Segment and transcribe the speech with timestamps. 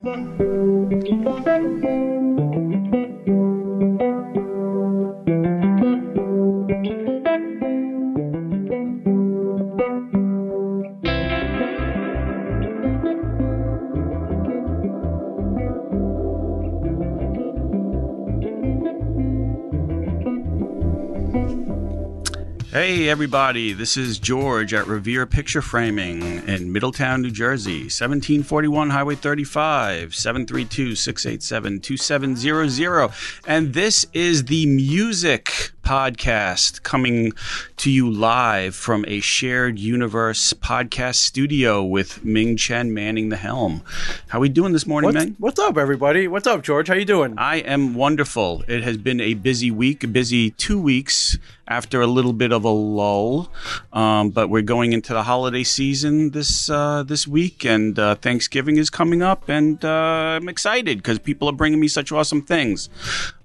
[0.00, 0.40] Thank
[1.84, 2.17] you.
[23.08, 30.14] Everybody, this is George at Revere Picture Framing in Middletown, New Jersey, 1741 Highway 35,
[30.14, 33.10] 732 687 2700.
[33.46, 37.32] And this is the music podcast coming
[37.78, 43.80] to you live from a shared universe podcast studio with Ming Chen manning the helm.
[44.28, 45.36] How are we doing this morning, What's, Ming?
[45.38, 46.28] what's up, everybody?
[46.28, 46.88] What's up, George?
[46.88, 47.38] How you doing?
[47.38, 48.64] I am wonderful.
[48.68, 52.64] It has been a busy week, a busy two weeks after a little bit of
[52.64, 53.50] a lull.
[53.90, 58.76] Um, but we're going into the holiday season this uh, this week, and uh, Thanksgiving
[58.76, 62.90] is coming up, and uh, I'm excited because people are bringing me such awesome things.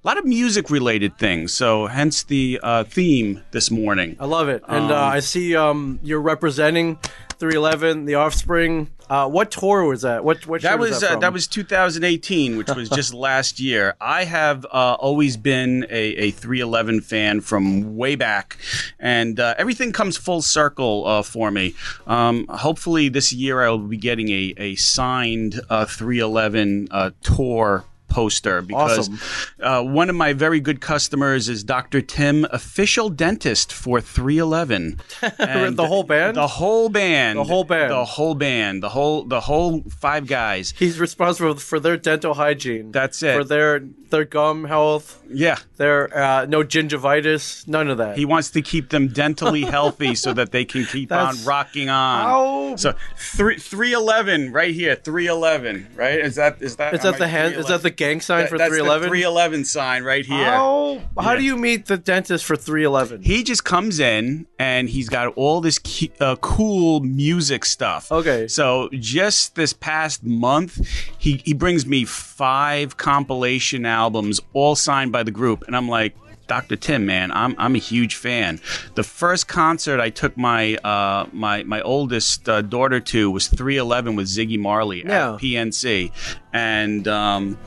[0.04, 4.16] A lot of music related things, so hence the uh, theme this morning.
[4.20, 6.98] I love it, and uh, Um, I see um, you're representing
[7.38, 8.90] 311, The Offspring.
[9.08, 10.22] Uh, what tour was that?
[10.22, 13.94] What what That show was that, uh, that was 2018, which was just last year.
[13.98, 18.58] I have uh, always been a, a 311 fan from way back,
[19.00, 21.74] and uh, everything comes full circle uh, for me.
[22.06, 27.84] Um, hopefully, this year I will be getting a a signed uh, 311 uh, tour
[28.14, 29.18] poster because Awesome.
[29.60, 32.00] uh, one of my very good customers is Dr.
[32.00, 35.00] Tim, official dentist for 311.
[35.38, 36.36] And The whole band?
[36.36, 37.38] The whole band.
[37.38, 37.90] The whole band.
[37.90, 38.82] The whole band.
[38.86, 40.72] The whole the whole five guys.
[40.78, 42.92] He's responsible for their dental hygiene.
[42.92, 43.34] That's it.
[43.36, 43.80] For their
[44.14, 45.06] their gum health,
[45.44, 45.58] Yeah.
[45.76, 48.16] their uh, no gingivitis, none of that.
[48.16, 52.20] He wants to keep them dentally healthy so that they can keep on rocking on.
[52.30, 52.76] Ow.
[52.76, 56.18] So three three eleven right here, three eleven, right?
[56.28, 57.54] Is that is that is that the hand?
[57.54, 57.96] Is that the 311?
[58.04, 59.02] Gang sign That- for that's 311?
[59.02, 60.44] the three eleven sign right here.
[60.44, 61.36] How how Yeah.
[61.38, 63.22] do you meet the dentist for 311?
[63.22, 68.10] He just comes in and he's got all this cu- uh, cool music stuff.
[68.12, 68.48] Okay.
[68.48, 70.80] So just this past month,
[71.18, 76.14] he, he brings me five compilation albums, all signed by the group, and I'm like.
[76.46, 76.76] Dr.
[76.76, 78.60] Tim, man, I'm I'm a huge fan.
[78.96, 84.14] The first concert I took my uh, my my oldest uh, daughter to was 311
[84.14, 85.36] with Ziggy Marley Yeah.
[85.36, 86.12] at PNC,
[86.54, 87.58] and um,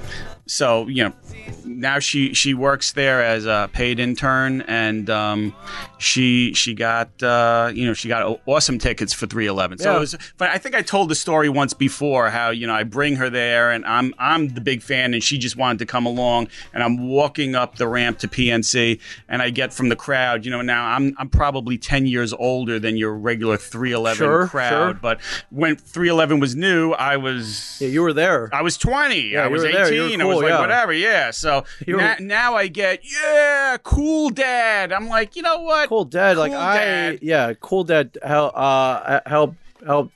[0.48, 1.14] so you know
[1.66, 5.53] now she she works there as a paid intern, and um,
[5.98, 9.80] she she got uh, you know she got awesome tickets for 311.
[9.80, 9.98] So Yeah.
[9.98, 12.84] it was, but I think I told the story once before how you know I
[12.84, 16.06] bring her there, and I'm I'm the big fan, and she just wanted to come
[16.06, 20.46] along, and I'm walking up the ramp to PNC, and I get from the crowd,
[20.46, 24.69] you know now I'm I'm probably 10 years older than your regular 311 Sure, crowd,
[24.69, 24.94] sure.
[24.94, 25.19] but
[25.50, 28.50] when 311 was new, I was yeah, you were there.
[28.54, 29.32] I was 20.
[29.32, 29.76] Yeah, I was 18.
[29.76, 29.94] there.
[29.94, 30.60] You were I was like, yeah.
[30.60, 30.94] whatever.
[30.94, 31.32] Yeah.
[31.32, 34.92] So na- now I get, yeah, cool dad.
[34.92, 35.90] I'm like, you know what?
[35.90, 39.56] cool dad like Cool i yeah cool dad help uh help
[39.86, 40.12] help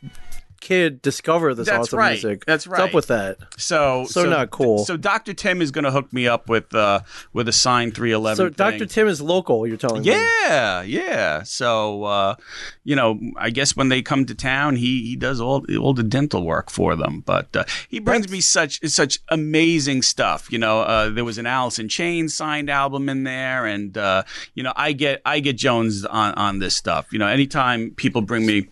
[0.62, 2.12] kid discover this That's awesome right.
[2.14, 2.72] music That's right.
[2.72, 2.90] what's right.
[2.90, 4.86] up with that So, So not cool.
[4.86, 5.34] So Dr.
[5.34, 7.02] Tim is going to hook me up with uh
[7.34, 8.38] with a signed 311.
[8.38, 8.80] so thing.
[8.80, 11.44] dr tim is local you're telling me Yeah, yeah.
[11.44, 12.36] So uh,
[12.84, 16.04] you know, I guess when they come to town, he he does all all the
[16.04, 17.22] dental work for them.
[17.26, 20.52] But uh, he brings me such such amazing stuff.
[20.52, 24.24] You know, uh, there was an Alice in Chains signed album in there, and uh,
[24.56, 27.12] you know, I get I get Jones on on this stuff.
[27.12, 28.68] You know, anytime people bring me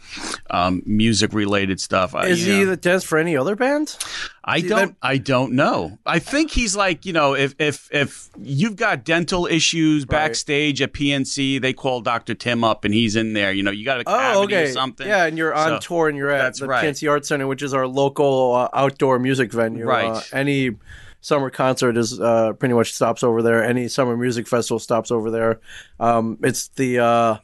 [0.50, 3.98] um, music related stuff, I, is he know, the dentist for any other band
[4.44, 4.96] I don't.
[5.02, 6.00] I don't know.
[6.08, 10.92] I think he's like you know, if if if you've got dental issues backstage at
[10.94, 13.52] PNC, they call Doctor Tim up and he's in there.
[13.54, 15.08] You know, you got a cavity oh or okay something.
[15.08, 16.84] yeah and you're on So, tour and you're at the right.
[16.86, 20.06] PNC Art Center which is our local uh, outdoor music venue Right.
[20.10, 20.72] uh, any
[21.22, 25.30] summer concert is uh, pretty much stops over there any summer music festival stops over
[25.30, 25.60] there
[26.00, 27.38] um, it's the uh,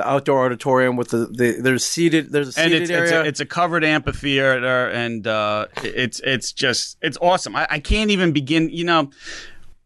[0.00, 3.12] the outdoor auditorium with the, the there's seated there's a And seated it's, area it's,
[3.12, 7.54] a, it's a covered amphitheater, and uh, it's it's just it's awesome.
[7.54, 8.70] I, I can't even begin.
[8.70, 9.10] You know,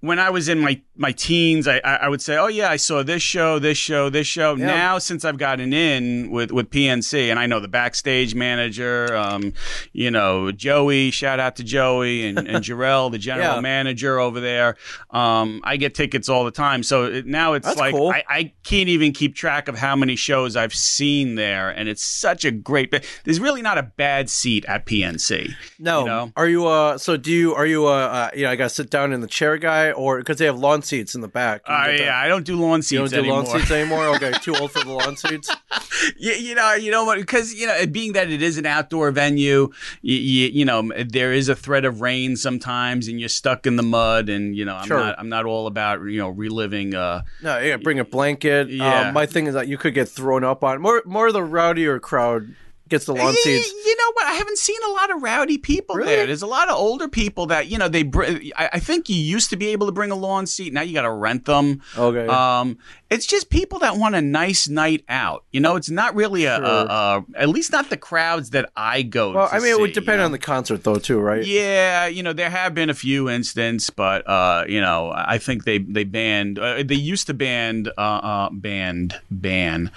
[0.01, 3.03] when I was in my my teens, I, I would say, oh yeah, I saw
[3.03, 4.55] this show, this show, this show.
[4.55, 4.67] Yeah.
[4.67, 9.53] Now since I've gotten in with with PNC, and I know the backstage manager, um,
[9.93, 13.61] you know Joey, shout out to Joey and, and Jarrell, the general Yeah.
[13.61, 14.77] manager over there.
[15.11, 18.11] Um, I get tickets all the time, so it, now it's That's like cool.
[18.11, 22.05] I, I can't even keep track of how many shows I've seen there, and it's
[22.05, 22.95] such a great.
[23.25, 25.55] There's really not a bad seat at PNC.
[25.79, 26.01] No.
[26.01, 26.33] You know?
[26.37, 28.75] Are you uh so do you are you uh, uh you know I got to
[28.75, 31.63] sit down in the chair guy or cuz they have lawn seats in the back.
[31.69, 33.43] You Uh, yeah, I don't do lawn seats You don't do anymore.
[33.45, 34.07] lawn seats anymore?
[34.17, 35.51] Okay, too old for the lawn seats.
[36.19, 37.19] you, you know, you know what?
[37.19, 39.71] Because you know, being that it is an outdoor venue,
[40.03, 43.77] you, you, you know, there is a threat of rain sometimes, and you're stuck in
[43.77, 44.29] the mud.
[44.29, 44.99] And you know, I'm Sure.
[44.99, 46.95] not, I'm not all about you know reliving.
[46.95, 48.69] Uh, No, gotta bring a blanket.
[48.71, 49.09] Yeah.
[49.09, 50.81] Um, my thing is that you could get thrown up on.
[50.81, 52.55] More, more of the rowdier crowd
[52.95, 53.73] gets the lawn Eh, seats.
[53.87, 54.27] You know what?
[54.27, 56.15] I haven't seen a lot of rowdy people Really?
[56.15, 56.27] there.
[56.27, 58.03] There's a lot of older people that you know they.
[58.05, 58.25] Br-
[58.57, 60.73] I, I think you used to be able to bring a lawn seat.
[60.73, 61.83] Now you got to rent them.
[61.97, 62.27] Okay.
[62.27, 62.79] Um,
[63.11, 65.45] it's just people that want a nice night out.
[65.53, 66.65] You know, it's not really a, Sure.
[66.65, 69.33] a, a at least not the crowds that I go.
[69.33, 70.25] well, to I mean, it would depend you know?
[70.27, 71.45] on the concert though, too, right?
[71.45, 75.65] Yeah, you know there have been a few instances, but uh, you know I think
[75.65, 76.59] they they banned.
[76.59, 79.91] Uh, they used to ban uh, uh, banned ban.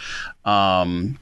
[0.46, 1.20] Um,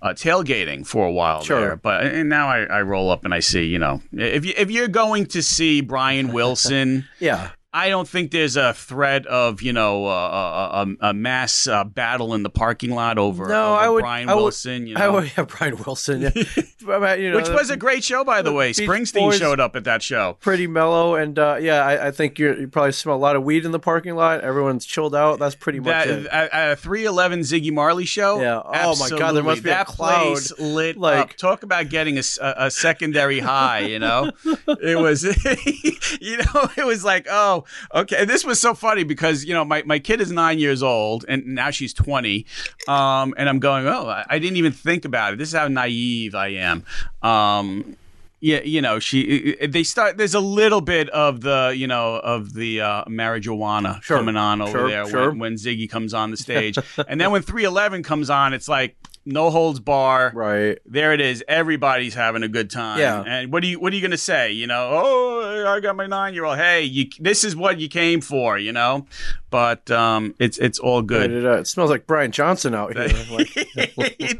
[0.00, 1.60] uh, tailgating for a while Sure.
[1.60, 4.52] there, but and now I, I roll up and I see, you know, if you
[4.56, 7.50] if you're going to see Brian Wilson, Yeah.
[7.70, 11.84] I don't think there's a threat of you know uh, a, a, a mass uh,
[11.84, 14.86] battle in the parking lot over, No, over I would- Brian I would- Wilson.
[14.86, 16.30] you know, I would have Brian Wilson, yeah.
[16.80, 18.68] You know, which was a great show by the, the way.
[18.72, 20.38] Beach Springsteen Boys- showed up at that show.
[20.40, 23.44] pretty mellow, and uh, yeah, I, I think you're, you probably smell a lot of
[23.44, 24.40] weed in the parking lot.
[24.40, 25.38] Everyone's chilled out.
[25.38, 26.26] That's pretty much That it.
[26.26, 28.40] at, a three eleven Ziggy Marley show.
[28.40, 28.62] Yeah.
[28.64, 31.36] Oh my God, there must be a that cloud, place lit like- up.
[31.36, 33.80] Talk about getting a secondary high.
[33.80, 34.32] You know,
[34.80, 35.24] it was.
[36.20, 37.57] you know, it was like, oh,
[37.94, 38.24] okay.
[38.24, 41.46] This was so funny because you know my, my kid is nine years old and
[41.46, 42.46] now she's twenty,
[42.86, 45.38] um, and I'm going, oh, I, I didn't even think about it.
[45.38, 46.84] This is how naive I am.
[47.22, 47.96] Um,
[48.40, 50.16] yeah, you know, she they start.
[50.16, 54.60] There's a little bit of the, you know, of the uh, marijuana Sure, coming on
[54.60, 55.30] over sure, there sure.
[55.30, 56.78] when, when Ziggy comes on the stage,
[57.08, 58.96] and then when 311 comes on, it's like
[59.28, 60.32] no holds bar.
[60.34, 60.78] right.
[60.86, 61.44] There it is.
[61.46, 62.98] Everybody's having a good time.
[62.98, 63.22] Yeah.
[63.26, 64.52] And what are you what are you gonna say?
[64.52, 66.56] You know, oh, I got my nine year old.
[66.58, 68.58] Hey, you, this is what you came for.
[68.58, 69.06] You know,
[69.50, 71.30] but um, it's it's all good.
[71.30, 73.08] It, uh, it smells like Brian Johnson out here.
[73.30, 73.54] Like,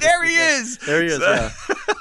[0.01, 0.79] there he is.
[0.87, 1.19] there he is.
[1.19, 1.51] So- Yeah.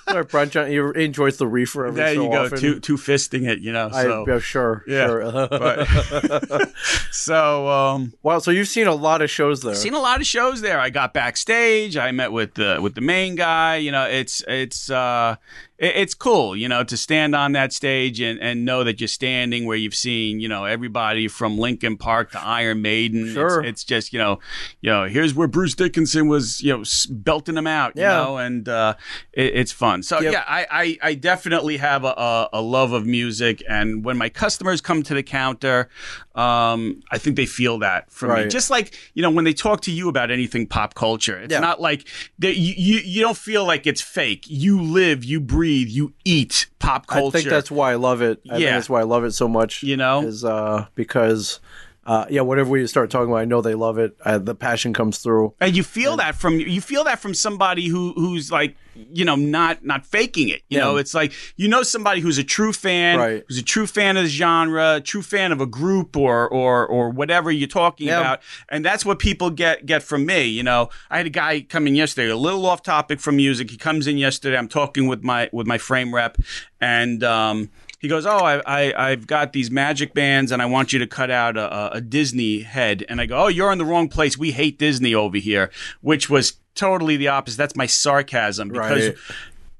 [0.09, 0.71] Sorry, Brian Johnson.
[0.95, 2.45] He enjoys the reefer every there so you go.
[2.45, 2.59] often.
[2.59, 3.59] Two two fisting it.
[3.59, 3.89] You know.
[3.91, 4.83] I, yeah, sure.
[4.87, 5.31] Yeah, Sure.
[5.49, 6.71] but-
[7.11, 8.39] so um, wow.
[8.39, 9.75] So you've seen a lot of shows there.
[9.75, 10.79] seen a lot of shows there.
[10.79, 11.97] I got backstage.
[11.97, 13.77] I met with the with the main guy.
[13.77, 15.35] You know, it's it's uh,
[15.79, 16.55] it's cool.
[16.55, 19.95] You know, to stand on that stage and, and know that you're standing where you've
[19.95, 23.31] seen you know everybody from Linkin Park to Iron Maiden.
[23.31, 23.59] Sure.
[23.61, 24.39] It's, it's just you know,
[24.81, 27.95] you know, here's where Bruce Dickinson was you know belting them out.
[27.95, 28.17] You Yeah.
[28.17, 28.95] know, and uh,
[29.33, 30.03] it, it's fun.
[30.03, 30.33] So Yep.
[30.33, 34.81] yeah, I, I I definitely have a, a, love of music, and when my customers
[34.81, 35.89] come to the counter,
[36.35, 38.47] um, I think they feel that from me.
[38.49, 41.59] Just like you know when they talk to you about anything pop culture, it's Yeah.
[41.59, 42.07] not like.
[42.39, 44.45] You, you you don't feel like it's fake.
[44.47, 47.37] You live, you breathe, you eat pop culture.
[47.37, 48.41] I think that's why I love it.
[48.47, 48.71] I think Yeah.
[48.75, 49.83] that's why I love it so much.
[49.83, 50.23] You know?
[50.23, 51.59] is uh, because
[52.05, 54.15] uh, yeah, whatever we start talking about, I know they love it.
[54.23, 55.53] Uh, the passion comes through.
[55.59, 58.75] and you feel that from you feel that from somebody who who's like
[59.11, 60.85] you know not not faking it you Yeah.
[60.85, 63.43] know it's like you know somebody who's a true fan Right.
[63.47, 67.09] who's a true fan of the genre true fan of a group or or or
[67.09, 68.19] whatever you're talking Yeah.
[68.19, 71.61] about and that's what people get get from me you know i had a guy
[71.61, 75.07] come in yesterday a little off topic from music he comes in yesterday i'm talking
[75.07, 76.37] with my with my frame rep
[76.81, 80.93] and um he goes, oh, I, I, I've got these magic bands, and I want
[80.93, 83.03] you to cut out a, a- a Disney head.
[83.09, 84.37] And I go, oh, you're in the wrong place.
[84.37, 85.71] We hate Disney over here,
[86.01, 87.57] which was totally the opposite.
[87.57, 89.17] That's my sarcasm because Right.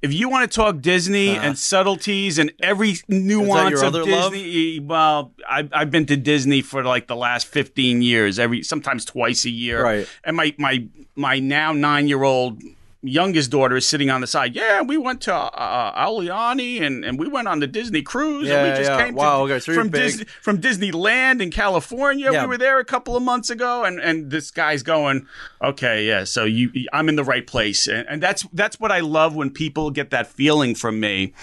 [0.02, 1.46] if you want to talk Disney uh-huh.
[1.46, 4.34] and subtleties and every nuance of other love?
[4.34, 9.06] Disney, well, I've, I've been to Disney for like the last 15 years, every sometimes
[9.06, 9.84] twice a year.
[9.84, 10.08] Right.
[10.24, 12.62] And my my my now nine year old
[13.08, 14.56] youngest daughter is sitting on the side.
[14.56, 18.50] Yeah, we went to uh, Aulani and, and we went on the Disney cruise.
[18.50, 19.06] and Yeah, we just yeah.
[19.06, 19.90] came Wow, to, okay, so you're from.
[19.92, 22.32] Disney from Disneyland in California.
[22.32, 22.44] Yeah.
[22.44, 25.28] We were there a couple of months ago, and, and this guy's going,
[25.62, 26.24] okay, yeah.
[26.24, 29.50] So you, I'm in the right place, and, and that's that's what I love when
[29.50, 31.34] people get that feeling from me.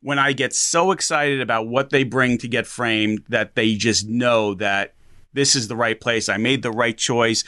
[0.00, 4.08] When I get so excited about what they bring to get framed, that they just
[4.08, 4.94] know that
[5.32, 6.28] this is the right place.
[6.28, 7.44] I made the right choice.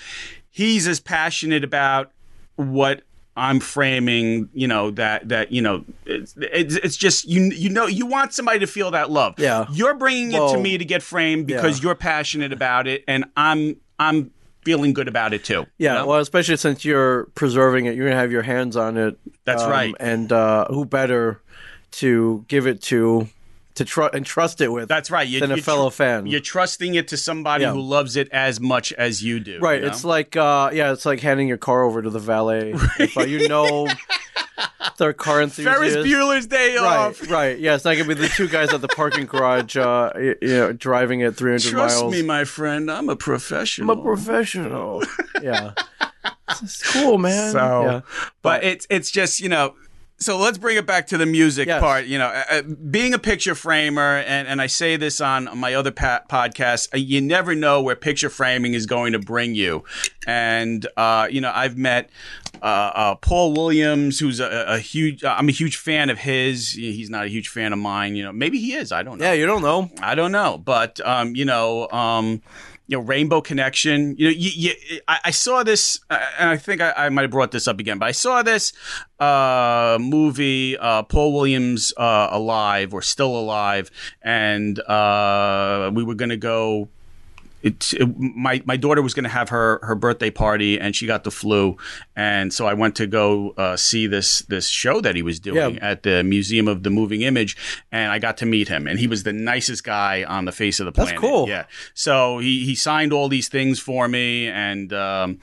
[0.50, 2.10] He's as passionate about
[2.56, 3.02] what
[3.40, 7.86] I'm framing, you know, that that you know, it's, it's it's just you you know
[7.86, 9.36] you want somebody to feel that love.
[9.38, 9.66] Yeah.
[9.72, 11.88] you're bringing it to me to get framed because yeah.
[11.88, 14.30] you're passionate about it, and I'm I'm
[14.62, 15.64] feeling good about it too.
[15.78, 16.06] Yeah, you know?
[16.08, 19.18] well, especially since you're preserving it, you're gonna have your hands on it.
[19.46, 19.94] That's um, right.
[19.98, 21.40] And uh, who better
[21.92, 23.26] to give it to,
[23.80, 24.88] to tr- and trust it with?
[24.88, 25.26] that's right.
[25.26, 26.26] You, than a you tr- fellow fan.
[26.26, 27.72] You're trusting it to somebody Yeah.
[27.72, 29.58] who loves it as much as you do.
[29.58, 29.80] Right.
[29.80, 29.92] you know?
[29.92, 32.74] It's like uh yeah, it's like handing your car over to the valet.
[32.98, 33.88] If uh, you know
[34.98, 35.78] They're car enthusiasts.
[35.80, 37.20] Ferris Bueller's Day Off.
[37.22, 37.58] Right, right.
[37.58, 40.48] Yeah, it's not gonna be the two guys at the parking garage, uh, y- you
[40.48, 42.12] know, driving at 300 Trust miles.
[42.12, 42.90] me, my friend.
[42.90, 43.90] I'm a professional.
[43.90, 45.02] I'm a professional.
[45.42, 45.72] yeah,
[46.62, 47.52] it's cool, man.
[47.52, 48.00] So, yeah.
[48.42, 49.74] but it's it's just you know.
[50.22, 51.80] So let's bring it back to the music Yes.
[51.80, 52.04] part.
[52.04, 55.72] You know, uh, uh, being a picture framer, and, and I say this on my
[55.72, 59.82] other pa- podcast, uh, you never know where picture framing is going to bring you.
[60.26, 62.10] And uh, you know, I've met
[62.62, 65.24] uh, uh, Paul Williams, who's a, a huge.
[65.24, 66.72] I'm a huge fan of his.
[66.72, 68.14] He's not a huge fan of mine.
[68.14, 68.92] You know, maybe he is.
[68.92, 69.24] I don't know.
[69.24, 69.90] yeah, you don't know.
[70.02, 72.42] I don't know, but um, you know, um,
[72.90, 74.16] you know, Rainbow Connection.
[74.18, 77.22] You know, you, you, I, I saw this, uh, and I think I, I might
[77.22, 78.72] have brought this up again, but I saw this
[79.20, 83.92] uh, movie, uh, Paul Williams uh, Alive or Still Alive,
[84.22, 86.88] and uh, we were going to go.
[87.62, 91.06] It, it, my my daughter was going to have her her birthday party and she
[91.06, 91.76] got the flu
[92.16, 95.74] and so I went to go uh, see this this show that he was doing
[95.74, 95.90] Yeah.
[95.90, 97.56] at the Museum of the Moving Image
[97.92, 100.80] and I got to meet him and he was the nicest guy on the face
[100.80, 101.12] of the planet.
[101.14, 101.48] That's cool.
[101.48, 101.66] Yeah.
[101.92, 105.38] So he he signed all these things for me and um,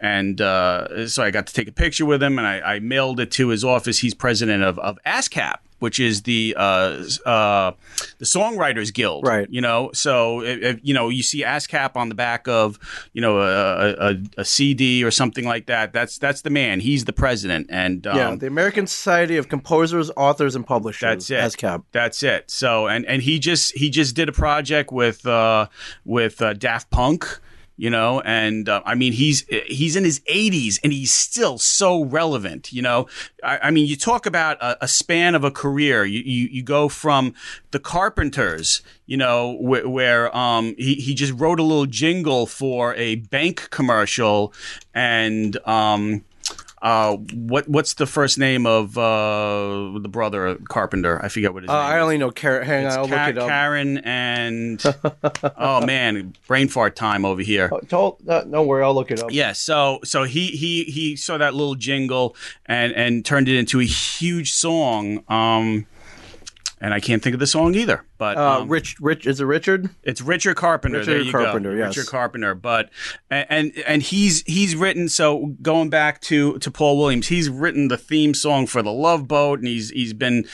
[0.00, 3.20] and uh, so I got to take a picture with him and I, I mailed
[3.20, 3.98] it to his office.
[4.00, 5.56] He's president of of ASCAP.
[5.80, 7.72] Which is the uh, uh,
[8.18, 9.48] the Songwriters Guild, Right.
[9.50, 12.78] You know, so if, if, you know you see ASCAP on the back of
[13.12, 15.92] you know a, a, a CD or something like that.
[15.92, 16.80] That's that's the man.
[16.80, 21.28] He's the president, and um, yeah, the American Society of Composers, Authors, and Publishers.
[21.28, 21.58] That's it.
[21.58, 21.84] ASCAP.
[21.92, 22.50] That's it.
[22.50, 25.66] So and and he just he just did a project with uh
[26.04, 27.40] with uh, Daft Punk,
[27.80, 32.04] you know, and uh, I mean he's he's in his 80s and he's still so
[32.04, 33.06] relevant, you know.
[33.42, 36.04] I, I mean you talk about a, a span of a career.
[36.04, 37.32] You, you you go from
[37.70, 42.94] the Carpenters, you know, where, where um he he just wrote a little jingle for
[42.96, 44.52] a bank commercial
[44.92, 46.22] and um
[46.82, 51.22] uh, what what's the first name of uh, the brother Carpenter?
[51.22, 51.82] I forget what his Uh, name.
[51.92, 52.02] I is.
[52.02, 52.66] only know Karen.
[52.66, 53.48] Hang on, I'll Ka- look it up.
[53.48, 54.82] Karen and
[55.58, 57.68] oh man, brain fart time over here.
[57.72, 59.30] Oh, Don't, uh, don't worry, I'll look it up.
[59.32, 62.34] Yeah, so so he he he saw that little jingle
[62.66, 65.22] and and turned it into a huge song.
[65.28, 65.86] Um,
[66.80, 68.04] and I can't think of the song either.
[68.16, 69.90] But Uh, um, Rich, Rich, is it Richard?
[70.02, 70.98] it's Richard Carpenter.
[70.98, 71.78] Richard there you Carpenter, go.
[71.78, 71.96] yes.
[71.96, 72.54] Richard Carpenter.
[72.54, 72.90] But
[73.30, 77.98] and and- he's he's written so going back to to Paul Williams, he's written the
[77.98, 80.46] theme song for the Love Boat, and he's he's been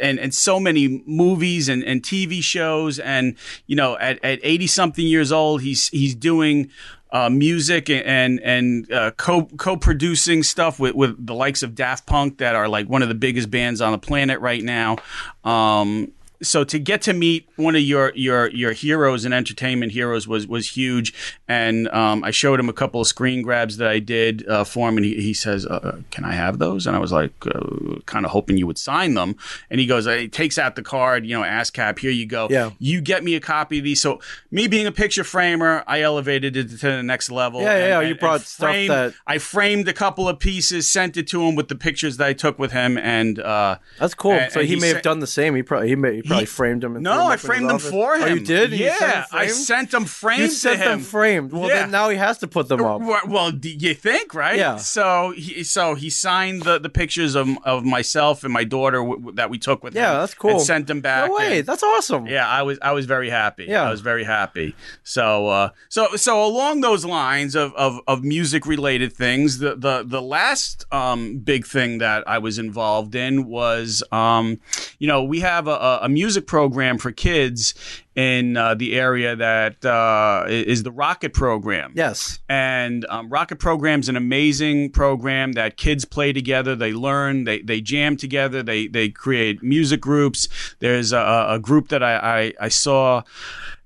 [0.00, 3.34] and and so many movies and and TV shows, and
[3.66, 6.70] you know at at eighty something years old, he's he's doing.
[7.12, 12.06] Uh, music and and uh, co co producing stuff with, with the likes of Daft
[12.06, 14.96] Punk that are like one of the biggest bands on the planet right now.
[15.44, 16.10] Um,
[16.42, 20.46] so to get to meet one of your your your heroes and entertainment heroes was
[20.46, 21.14] was huge.
[21.48, 24.88] And um, I showed him a couple of screen grabs that I did uh, for
[24.88, 26.86] him and he, he says uh, can I have those?
[26.86, 29.36] And I was like uh, kind of hoping you would sign them.
[29.70, 32.48] And he goes he takes out the card you know ASCAP here you go.
[32.50, 32.70] Yeah.
[32.78, 34.00] you get me a copy of these.
[34.00, 34.20] So
[34.50, 37.60] me being a picture framer I elevated it to the next level.
[37.62, 40.88] Yeah, yeah, and- you brought and stuff framed- that- I framed a couple of pieces
[40.88, 44.14] sent it to him with the pictures that I took with him and uh, That's
[44.14, 44.32] cool.
[44.32, 45.54] And- so and he, he may said- have done the same.
[45.54, 47.02] He probably he, may, he probably He- framed him.
[47.02, 48.22] No, I up in his framed them for him.
[48.22, 48.70] Oh, you did?
[48.72, 49.52] You sent Yeah, I framed?
[49.52, 50.88] sent them framed You to sent him.
[50.90, 51.52] them framed.
[51.52, 51.74] Well, Yeah.
[51.80, 53.00] then now he has to put them up.
[53.00, 54.56] Well, well, d- you think, right?
[54.56, 54.76] Yeah.
[54.76, 59.16] So, he, so he signed the, the pictures of, of myself and my daughter w-
[59.16, 60.02] w- that we took with him.
[60.02, 60.50] Yeah, that's cool.
[60.52, 61.28] And sent them back.
[61.28, 62.26] No way, and- that's awesome.
[62.26, 63.66] yeah, I was I was very happy.
[63.68, 63.82] Yeah.
[63.86, 64.74] I was very happy.
[65.02, 70.02] So uh, so so along those lines of, of, of music related things, the the
[70.06, 74.58] the last um, big thing that I was involved in was um,
[74.98, 77.74] you know we have a, a- a music program for kids
[78.14, 81.92] in uh, the area that uh, is the Rocket program.
[81.94, 82.38] Yes.
[82.48, 86.76] And um, Rocket Program's an amazing program that kids play together.
[86.76, 90.48] They learn, they, they jam together, they, they create music groups.
[90.80, 93.22] There's a, a group that I, I, I saw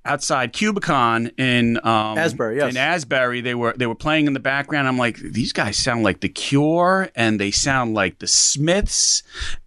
[0.07, 2.71] outside Cubicon in um, Asbury, yes.
[2.71, 3.41] in Asbury.
[3.41, 4.89] They were they were playing in the background.
[4.89, 9.23] I'm like, these guys sound like The Cure, and they sound like the Smiths.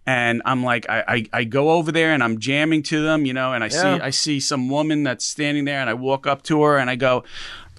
[0.06, 3.32] And I'm like, I, I, I go over there and I'm jamming to them, you
[3.32, 3.96] know, and I Yeah.
[3.96, 6.90] see I see some woman that's standing there, and I walk up to her and
[6.90, 7.24] I go.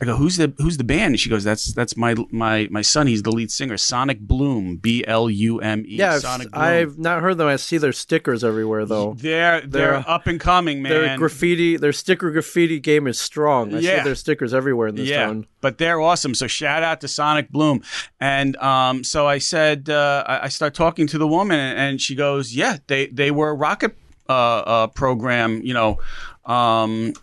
[0.02, 1.12] I go, who's the who's the band?
[1.14, 3.06] And she goes, that's that's my my my son.
[3.06, 5.98] He's the lead singer, Sonic Blume, B L U M E.
[5.98, 6.64] Yeah, I've, Sonic Blume.
[6.64, 7.48] I've not heard them.
[7.48, 9.14] I see their stickers everywhere though.
[9.14, 10.92] they're, they're They're- up and coming, man.
[10.92, 13.76] Their graffiti, their sticker graffiti game is strong.
[13.76, 13.98] I Yeah.
[14.00, 15.46] see their stickers everywhere in this yeah, town.
[15.62, 16.34] but they're awesome.
[16.34, 17.84] So shout out to Sonic Blume.
[18.20, 22.16] And um, so I said, uh, I, I start talking to the woman, and she
[22.16, 23.96] goes, "Yeah, they they were a rocket
[24.28, 26.00] uh, uh, program, you know."
[26.46, 27.14] Um,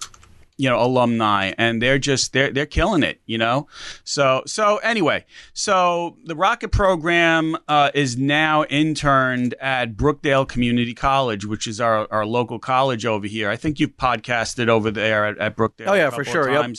[0.61, 3.67] you know alumni and they're just they're they're killing it you know
[4.05, 5.25] so so anyway
[5.55, 12.07] so the rocket program uh, is now interned at brookdale community college which is our,
[12.11, 15.95] our local college over here i think you've podcasted over there at, at brookdale Oh,
[15.95, 16.75] yeah, for sure, yep.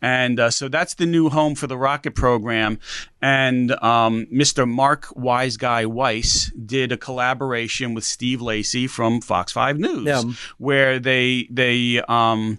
[0.00, 2.78] and uh, so that's the new home for the rocket program
[3.20, 9.50] and um, mr mark wise guy weiss did a collaboration with steve lacy from fox
[9.52, 10.22] 5 news Yeah.
[10.58, 12.58] where they they um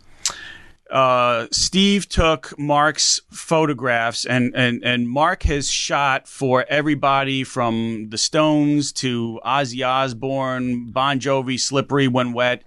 [0.90, 8.18] uh, Steve took Mark's photographs, and, and, and Mark has shot for everybody from the
[8.18, 12.64] Stones to Ozzy Osbourne, Bon Jovi, Slippery When Wet.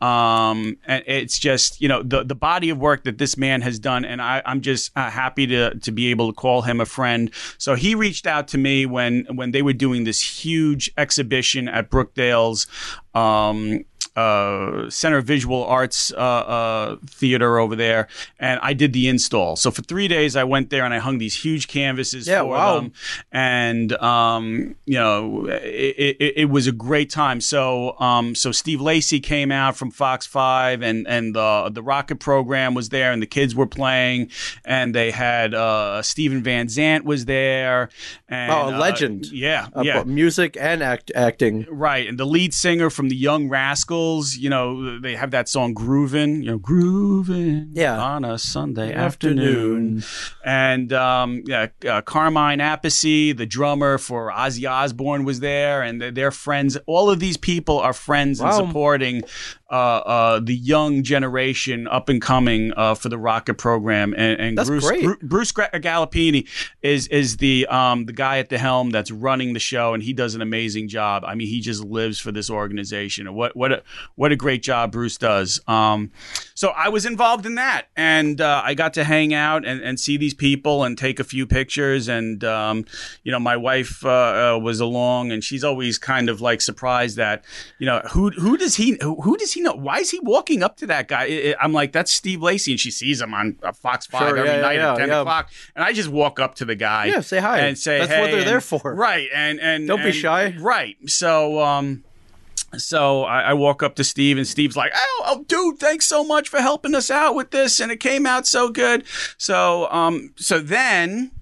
[0.00, 3.78] Um, and it's just you know the the body of work that this man has
[3.78, 6.86] done, and I, I'm just uh, happy to to be able to call him a
[6.86, 7.30] friend.
[7.58, 11.90] So he reached out to me when when they were doing this huge exhibition at
[11.90, 12.66] Brookdale's.
[13.14, 13.84] Um,
[14.16, 19.56] uh, Center Visual Arts uh, uh, Theater over there, and I did the install.
[19.56, 22.46] So for three days, I went there and I hung these huge canvases Yeah, for
[22.48, 22.74] wow.
[22.80, 22.92] them,
[23.32, 27.40] and um, you know, it, it, it was a great time.
[27.40, 32.16] So um, so Steve Lacy came out from Fox Five, and and the the Rocket
[32.20, 34.30] program was there, and the kids were playing,
[34.64, 37.88] and they had uh, Steven Van Zandt was there,
[38.28, 39.26] and Oh, a uh, legend.
[39.32, 40.02] yeah, yeah.
[40.04, 41.66] music and act acting.
[41.70, 43.99] Right, and the lead singer from the Young Rascals,
[44.38, 47.98] you know, they have that song "Groovin'," you know, "Groovin'," Yeah.
[48.00, 49.98] on a Sunday Afternoon.
[49.98, 50.04] afternoon,
[50.44, 56.10] and um, yeah, uh, Carmine Appice, the drummer for Ozzy Osbourne, was there, and they're,
[56.10, 56.76] they're friends.
[56.86, 59.22] All of these people are friends and supporting
[59.70, 64.14] uh, uh, the young generation up and coming uh, for the Rocket program.
[64.16, 66.48] And, and That's Bruce, Bruce Gra- Gallipini
[66.82, 70.12] is is the um, the guy at the helm that's running the show, and he
[70.12, 71.22] does an amazing job.
[71.24, 73.26] I mean, he just lives for this organization.
[73.26, 73.82] And what what a
[74.14, 75.60] what a great job Bruce does.
[75.66, 76.10] Um,
[76.54, 79.98] so I was involved in that, and uh, I got to hang out and, and
[79.98, 82.08] see these people and take a few pictures.
[82.08, 82.84] And um,
[83.22, 87.16] you know, my wife uh, uh, was along, and she's always kind of like surprised
[87.16, 87.44] that
[87.78, 89.72] you know who who does he who, who does he know?
[89.72, 91.54] Why is he walking up to that guy?
[91.60, 94.50] I'm like, that's Steve Lacy, and she sees him on uh, Fox Five Sure, every
[94.50, 95.20] yeah, night yeah, at ten yeah.
[95.20, 97.60] o'clock, and I just walk up to the guy, Yeah, say hi.
[97.60, 98.94] and say, That's hey, what they're and- there for.
[98.94, 99.28] right?
[99.34, 100.54] And and Don't be shy.
[100.58, 100.96] right?
[101.06, 102.04] So um.
[102.78, 106.24] So I, I walk up to Steve, and Steve's like, "Oh, oh, dude, thanks so
[106.24, 109.04] much for helping us out with this, and it came out so good."
[109.38, 111.32] So, um, so then,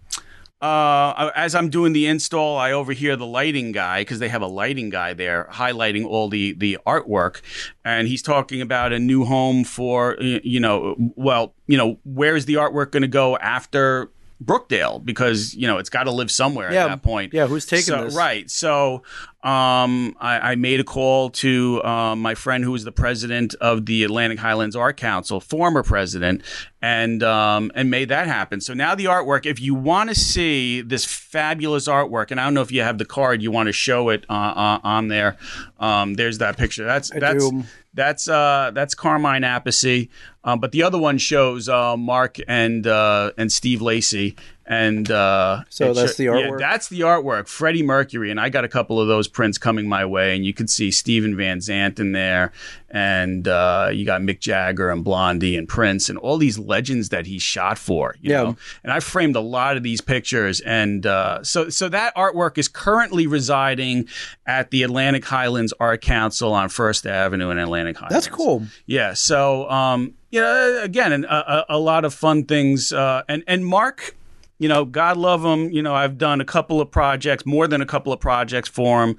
[0.61, 4.47] uh, as I'm doing the install, I overhear the lighting guy because they have a
[4.47, 7.43] lighting guy there highlighting all the the artwork,
[7.85, 12.55] and he's talking about a new home for you know, well, you know, where's the
[12.55, 14.11] artwork going to go after
[14.43, 17.35] Brookdale because you know it's got to live somewhere Yeah, at that point.
[17.35, 18.15] yeah, who's taking So- this?
[18.15, 18.49] Right.
[18.51, 19.03] So
[19.43, 23.87] um, I, I made a call to um, my friend who was the president of
[23.87, 26.43] the Atlantic Highlands Art Council, former president,
[26.83, 28.61] and um, and made that happen.
[28.61, 32.55] So now the artwork, if you want to see this fabulous artwork, and I don't
[32.55, 35.37] know if you have the card, you want to show it uh, uh, on there.
[35.79, 36.85] Um, there's that picture.
[36.85, 37.65] That's that's do.
[37.95, 40.09] That's uh, that's Carmine Appice,
[40.45, 44.37] um, but the other one shows uh, Mark and uh, and Steve Lacy,
[44.71, 46.59] and uh, So that's the Yeah, artwork?
[46.59, 47.49] that's the artwork.
[47.49, 50.53] Freddie Mercury, and I got a couple of those prints coming my way, and you
[50.53, 52.53] could see Steven Van Zandt in there,
[52.91, 57.27] and uh, you got Mick Jagger and Blondie and Prince, and all these legends that
[57.27, 58.15] he shot for.
[58.21, 58.43] You Yeah.
[58.43, 58.57] know?
[58.85, 62.69] and I framed a lot of these pictures, and uh, so so that artwork is
[62.69, 64.07] currently residing
[64.47, 68.15] at the Atlantic Highlands Art Council on First Avenue in Atlantic Highlands.
[68.27, 68.65] That's cool.
[68.87, 69.15] Yeah.
[69.15, 72.93] So, um, you know, again, a, a, a lot of fun things.
[72.93, 74.15] Uh, and and Mark,
[74.59, 75.71] you know, God love him.
[75.71, 79.05] You know, I've done a couple of projects, more than a couple of projects for
[79.05, 79.17] him.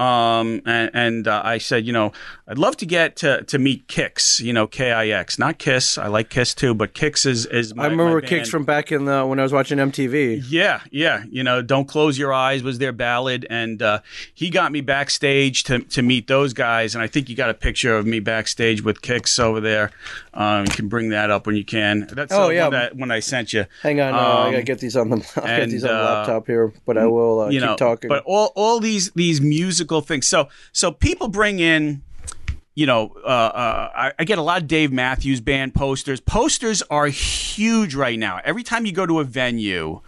[0.00, 2.12] Um, and, and uh, I said, you know,
[2.48, 4.40] I'd love to get to, to meet Kix.
[4.40, 5.98] You know, K I X, not Kiss.
[5.98, 7.84] I like Kiss too, but Kix is is my.
[7.84, 10.44] I remember Kix from back in the when I was watching MTV.
[10.48, 11.24] Yeah, yeah.
[11.30, 13.46] You know, Don't Close Your Eyes was their ballad.
[13.50, 14.00] And uh,
[14.34, 16.94] he got me backstage to, to meet those guys.
[16.94, 19.90] And I think you got a picture of me backstage with Kix over there.
[20.32, 22.08] Um, you can bring that up when you can.
[22.12, 22.70] That's Oh, uh, yeah.
[22.70, 23.66] that when I sent you.
[23.82, 26.04] Hang on, uh, I Um, gotta get these on the get these on the uh,
[26.14, 28.08] laptop here, but I will uh, you keep know, talking.
[28.08, 29.40] But all all these these
[29.90, 30.26] musical things.
[30.26, 32.02] So so people bring in.
[32.76, 36.20] You know, uh, uh, I, I get a lot of Dave Matthews Band posters.
[36.20, 38.40] Posters are huge right now.
[38.44, 40.00] Every time you go to a venue,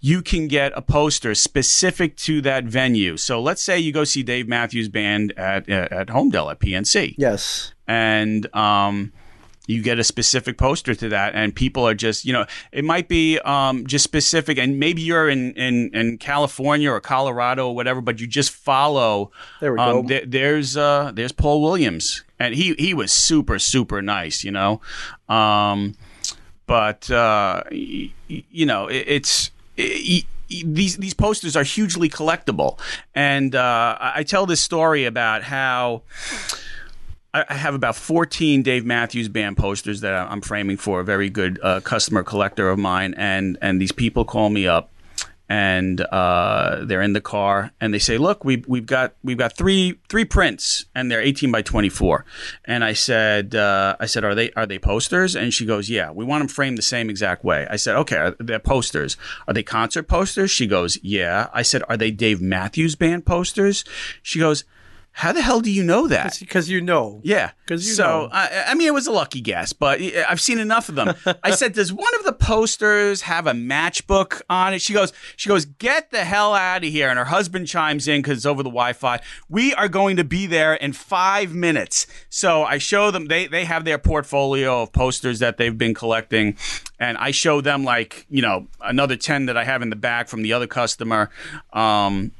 [0.00, 3.16] you can get a poster specific to that venue.
[3.18, 7.74] So let's say you go see Dave Matthews Band at at Holmdel at PNC yes,
[7.88, 9.12] and um,
[9.66, 13.08] you get a specific poster to that and people are just you know it might
[13.08, 18.00] be um, just specific and maybe you're in, in, in california or colorado or whatever
[18.00, 20.08] but you just follow There we um, go.
[20.08, 24.80] th- there's uh, there's paul williams and he he was super super nice you know
[25.28, 25.94] um,
[26.66, 32.08] but uh, y- y- you know it, it's y- y- these these posters are hugely
[32.08, 32.78] collectible
[33.14, 36.02] and uh, I tell this story about how
[37.48, 41.58] I have about 14 Dave Matthews Band posters that I'm framing for a very good
[41.62, 44.92] uh, customer collector of mine, and and these people call me up,
[45.48, 49.56] and uh, they're in the car, and they say, "Look, we we've got we've got
[49.56, 52.24] three three prints, and they're 18 by 24."
[52.64, 56.10] And I said, uh, I said, "Are they are they posters?" And she goes, "Yeah,
[56.10, 59.16] we want them framed the same exact way." I said, "Okay, they're posters.
[59.46, 63.84] Are they concert posters?" She goes, "Yeah." I said, "Are they Dave Matthews Band posters?"
[64.22, 64.64] She goes.
[65.16, 66.36] How the hell do you know that?
[66.38, 67.22] Because you know.
[67.24, 67.52] Yeah.
[67.64, 68.28] Because you so know.
[68.32, 71.14] I, I mean, it was a lucky guess, but I've seen enough of them.
[71.42, 75.48] I said, "Does one of the posters have a matchbook on it?" She goes, "She
[75.48, 78.62] goes, get the hell out of here!" And her husband chimes in because it's over
[78.62, 79.20] the Wi-Fi.
[79.48, 82.06] We are going to be there in five minutes.
[82.28, 83.24] So I show them.
[83.24, 86.58] They they have their portfolio of posters that they've been collecting,
[87.00, 90.28] and I show them like you know another ten that I have in the back
[90.28, 91.30] from the other customer.
[91.72, 92.32] Um,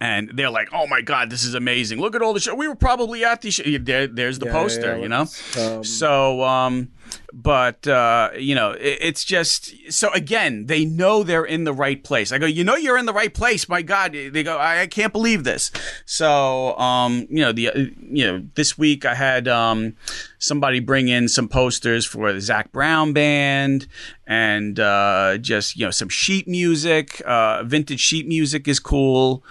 [0.00, 2.00] and they're like, "Oh my god, this is amazing!
[2.00, 2.54] Look at all the show.
[2.54, 3.62] We were probably at the show.
[3.64, 5.26] There, there's the Yeah, poster, yeah, you know."
[5.58, 6.88] um, so, um,
[7.32, 12.02] but uh, you know, it, it's just so again, they know they're in the right
[12.02, 12.32] place.
[12.32, 14.86] I go, "You know, you're in the right place." My God, they go, "I, I
[14.86, 15.70] can't believe this."
[16.06, 17.78] So, um, you know, the uh,
[18.10, 19.94] you know, this week I had um,
[20.38, 23.86] somebody bring in some posters for the Zac Brown band
[24.26, 27.20] and uh, just you know some sheet music.
[27.24, 29.44] Uh, vintage sheet music is cool.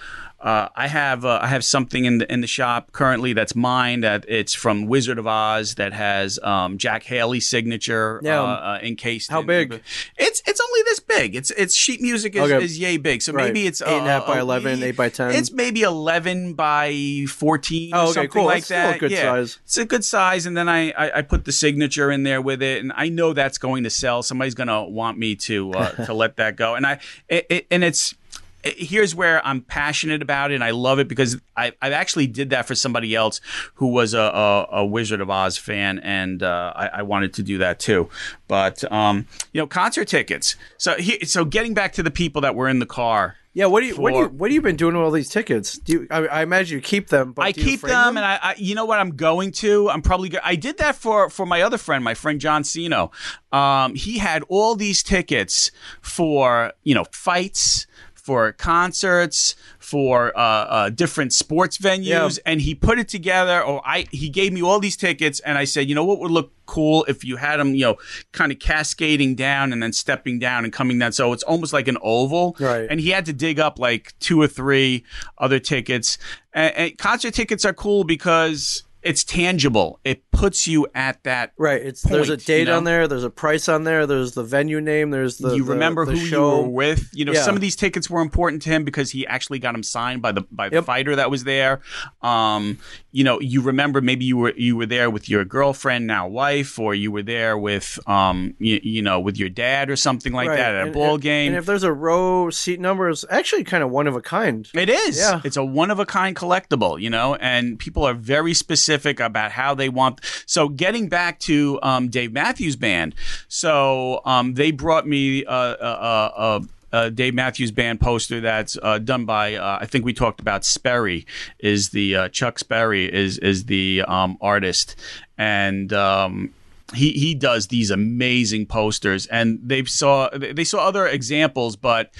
[0.48, 4.00] Uh, I have uh, I have something in the in the shop currently that's mine
[4.02, 8.42] that it's from Wizard of Oz that has um, Jack Haley's signature Yeah.
[8.42, 9.30] uh, uh, encased.
[9.30, 9.82] How in- big?
[10.18, 11.36] It's it's only this big.
[11.36, 12.64] It's it's sheet music is, Okay.
[12.64, 13.22] is yay big.
[13.22, 13.48] So Right.
[13.48, 15.32] maybe it's Eight and a half uh, by uh, 11, eight by 10.
[15.32, 18.46] It's maybe eleven by fourteen Oh, okay, something cool.
[18.46, 19.00] like That's that.
[19.02, 19.24] good yeah.
[19.24, 19.60] size.
[19.66, 22.62] It's a good size, and then I, I I put the signature in there with
[22.62, 24.24] it, and I know that's going to sell.
[24.24, 27.68] Somebody's going to want me to uh, to let that go, and I it, it,
[27.70, 28.16] and it's
[28.64, 32.50] here's where I'm passionate about it and I love it because I, I actually did
[32.52, 33.42] that for somebody else
[33.76, 37.44] who was a, a, a Wizard of Oz fan and uh, I, I wanted to
[37.44, 38.10] do that too.
[38.48, 40.56] But um, you know, concert tickets.
[40.78, 43.36] So he, so getting back to the people that were in the car.
[43.54, 45.30] Yeah, what do you what do you what have you been doing with all these
[45.30, 45.80] tickets?
[45.80, 48.24] Do you, I, I imagine you keep them, but I do keep frame them, and
[48.24, 49.90] I, I, you know what, I'm going to.
[49.90, 50.30] I'm probably.
[50.30, 53.10] Go- I did that for for my other friend, my friend John Sino.
[53.52, 57.88] Um, he had all these tickets for you know fights,
[58.28, 62.30] for concerts, for uh, uh, different sports venues, Yeah.
[62.46, 63.62] and he put it together.
[63.62, 66.32] Or I, he gave me all these tickets, and I said, you know what would
[66.32, 67.96] look cool if you had them, you know,
[68.34, 71.14] kind of cascading down and then stepping down and coming down.
[71.14, 72.58] So it's almost like an oval.
[72.60, 72.86] Right.
[72.90, 75.06] And he had to dig up like two or three
[75.38, 76.18] other tickets.
[76.54, 80.00] And, and concert tickets are cool because it's tangible.
[80.04, 81.54] It puts you at that.
[81.58, 81.82] Right.
[81.82, 82.78] It's there's a date you know?
[82.78, 83.08] on there.
[83.08, 84.06] There's a price on there.
[84.06, 85.12] There's the venue name.
[85.12, 86.58] There's the you the- remember the who show.
[86.58, 87.10] you were with.
[87.14, 87.44] You know, Yeah.
[87.44, 90.32] some of these tickets were important to him because he actually got him signed by
[90.32, 90.86] the by the Yep.
[90.86, 91.80] fighter that was there.
[92.22, 92.80] Um,
[93.18, 96.78] you know, you remember maybe you were you were there with your girlfriend, now wife,
[96.78, 100.50] or you were there with um, you, you know, with your dad or something like
[100.50, 100.58] Right.
[100.58, 101.48] that at a And- ball and- game.
[101.48, 104.68] And if there's a row seat number, it's actually kind of one of a kind.
[104.74, 105.18] It is.
[105.18, 105.42] Yeah.
[105.44, 109.52] It's a one of a kind collectible, you know, and people are very specific about
[109.52, 110.22] how they want.
[110.46, 113.16] So, getting back to um, Dave Matthews Band,
[113.48, 118.78] so um, they brought me a, a, a, a, a Dave Matthews Band poster that's
[118.82, 121.26] uh, done by uh, I think we talked about Sperry
[121.60, 124.96] is the uh, Chuck Sperry is is the um, artist
[125.38, 125.92] and.
[125.94, 126.54] Um,
[126.94, 132.14] he he does these amazing posters and they saw they saw other examples but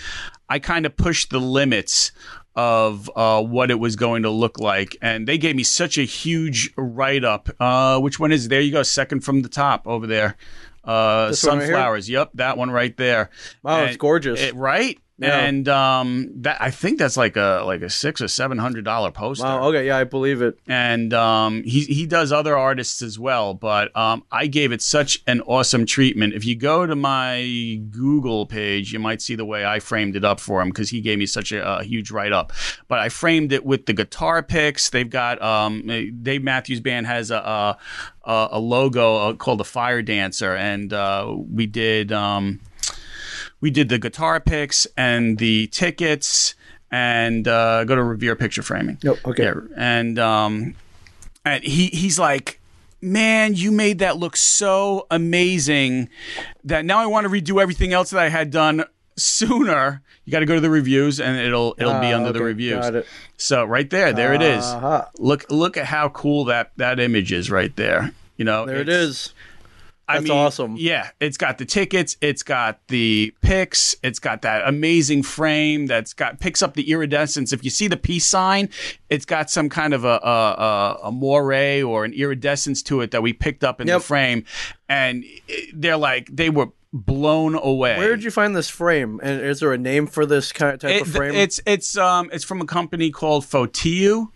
[0.50, 2.12] I kind of pushed the limits
[2.54, 6.04] of uh, what it was going to look like and they gave me such a
[6.04, 8.50] huge write up uh, which one is it?
[8.50, 10.36] there you go second from the top over there
[10.88, 12.10] uh, one right sunflowers.
[12.10, 13.30] Yep that one right there.
[13.64, 14.42] Wow, it's gorgeous.
[14.42, 15.40] it- right Yeah.
[15.40, 19.10] and um, that I think that's like a like a six or seven hundred dollar
[19.10, 19.70] poster Wow.
[19.70, 19.88] Okay.
[19.88, 20.60] Yeah, I believe it.
[20.68, 23.56] and um, he he does other artists as well.
[23.56, 26.34] But um, I gave it such an awesome treatment.
[26.36, 30.24] If you go to my Google page, you might see the way I framed it
[30.24, 32.54] up for him because he gave me such a, a huge write up.
[32.88, 34.92] But I framed it with the guitar picks.
[34.92, 35.82] They've got um,
[36.22, 37.78] Dave Matthews Band has a
[38.24, 42.12] a, a logo uh, called the Fire Dancer, and uh, we did.
[42.12, 42.60] Um,
[43.62, 46.56] we did the guitar picks and the tickets
[46.92, 48.98] and uh, go to Revere Picture Framing.
[49.04, 49.20] Nope.
[49.26, 49.44] Okay.
[49.44, 50.76] Yeah, and um,
[51.44, 52.60] and he he's like,
[53.02, 56.10] man, you made that look so amazing
[56.64, 58.84] that now I want to redo everything else that I had done
[59.18, 60.02] sooner.
[60.26, 62.80] You got to go to the reviews, and it'll it'll be Ah, under the reviews.
[62.86, 63.08] got it.
[63.38, 64.64] So right there, there it is.
[64.64, 65.06] Uh-huh.
[65.18, 68.12] Look look at how cool that that image is right there.
[68.38, 69.34] You know, There it's-
[70.08, 70.14] is.
[70.14, 70.76] I That's mean, awesome.
[70.78, 76.14] Yeah, it's got the tickets, it's got the picks, it's got that amazing frame that's
[76.14, 77.52] got picks up the iridescence.
[77.54, 78.70] If you see the peace sign,
[79.10, 83.12] it's got some kind of a a, a, a moire or an iridescence to it
[83.12, 84.46] that we picked up in the frame,
[84.90, 85.24] and
[85.74, 87.98] they're like they were blown away.
[87.98, 89.20] Where did you find this frame?
[89.22, 91.36] And is there a name for this kind of type It- of frame?
[91.36, 94.30] It's it's um it's from a company called Fotiou.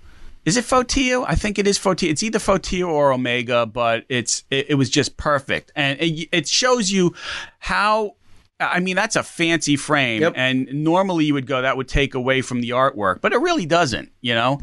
[0.46, 1.24] Is it Fotiou?
[1.28, 2.10] I think it is Fotiou.
[2.10, 6.48] It's either Fotiou or Omega, but it's it, it was just perfect, and it, it
[6.48, 7.14] shows you
[7.60, 8.16] how.
[8.60, 10.34] I mean, that's a fancy frame, Yep.
[10.36, 13.66] and normally you would go that would take away from the artwork, but it really
[13.66, 14.12] doesn't.
[14.22, 14.60] You know,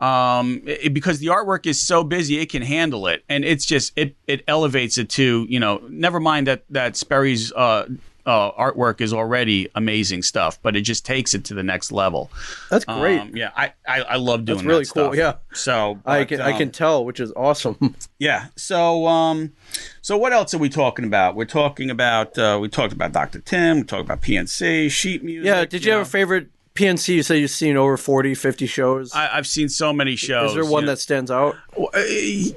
[0.00, 3.92] um, it- because the artwork is so busy, it can handle it, and it's just
[3.96, 5.82] it it elevates it to you know.
[5.88, 7.52] Never mind that that Sperry's.
[7.52, 7.86] Uh,
[8.30, 12.30] uh, artwork is already amazing stuff, but it just takes it to the next level.
[12.70, 13.18] That's great.
[13.18, 15.12] Um, yeah, I, I I love doing That's really that cool.
[15.12, 15.16] stuff.
[15.16, 15.34] Yeah.
[15.52, 17.96] So I but, can I um, can tell, which is awesome.
[18.20, 18.46] yeah.
[18.54, 19.52] So um,
[20.00, 21.34] so what else are we talking about?
[21.34, 23.40] We're talking about uh, we talked about Dr.
[23.40, 23.78] Tim.
[23.78, 25.46] We talked about PNC, sheet music.
[25.46, 25.64] yeah.
[25.64, 26.02] Did you have know.
[26.02, 27.16] a favorite PNC?
[27.16, 29.12] You say you've seen over 40, 50 shows.
[29.12, 30.50] I, I've seen so many shows.
[30.50, 30.92] is there one you know.
[30.92, 31.56] that stands out?
[31.76, 32.00] Uh,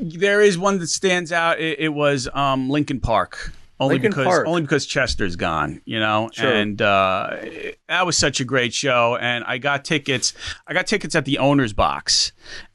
[0.02, 1.60] there is one that stands out.
[1.60, 3.52] It, it was um, Linkin Park.
[3.84, 4.48] Only Linkin because Park.
[4.48, 6.52] only because Chester's gone, you know, Sure.
[6.52, 7.38] and uh,
[7.88, 9.18] that was such a great show.
[9.20, 10.34] And I got tickets.
[10.68, 12.32] I got tickets at the owner's box,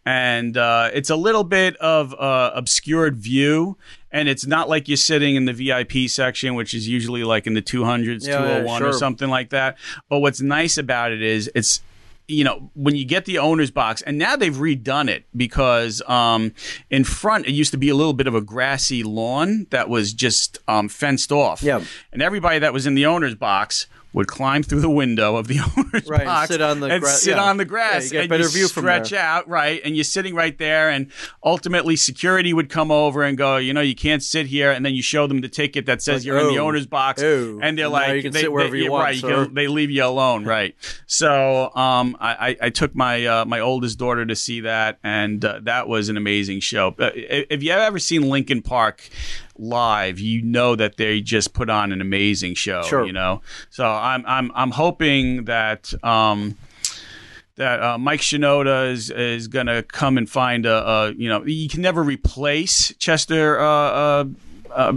[0.07, 3.77] and uh, it's a little bit of uh, obscured view,
[4.11, 7.55] and it's not like you're sitting in the VIP section, which is usually like in
[7.55, 9.77] the 200s, Yeah, yeah, 201 or something like that.
[10.09, 11.81] But what's nice about it is it's
[12.29, 16.53] you know, when you get the owner's box, and now they've redone it because um,
[16.91, 20.13] in front it used to be a little bit of a grassy lawn that was
[20.13, 21.63] just um, fenced off.
[21.63, 21.83] Yeah.
[22.13, 25.59] And everybody that was in the owner's box would climb through the window of the
[25.77, 27.43] owner's Right, and box sit on the and gra- sit yeah.
[27.43, 29.97] on the Yeah, grass you get and better you view from stretch out right and
[29.97, 31.11] you're sitting right there and
[31.45, 34.95] ultimately security would come over and go you know you can't sit here and then
[34.95, 37.59] you show them the ticket that says Like, you're in the oh, owner's box oh,
[37.63, 39.69] and they're like you can they, sit wherever they, you want, right, you can- they
[39.69, 40.75] leave you alone, right?
[41.07, 45.45] So um, I, I I took my uh, my oldest daughter to see that, and
[45.45, 46.95] uh, that was an amazing show.
[46.99, 49.09] Uh, if you have ever seen Linkin Park
[49.59, 52.83] live, you know that they just put on an amazing show.
[52.83, 53.07] Sure.
[53.07, 55.93] You know, so I'm I'm I'm hoping that.
[56.05, 56.57] Um,
[57.57, 61.69] that uh, Mike Shinoda is is gonna come and find a, a you know you
[61.69, 64.25] can never replace Chester uh, uh,
[64.71, 64.93] uh,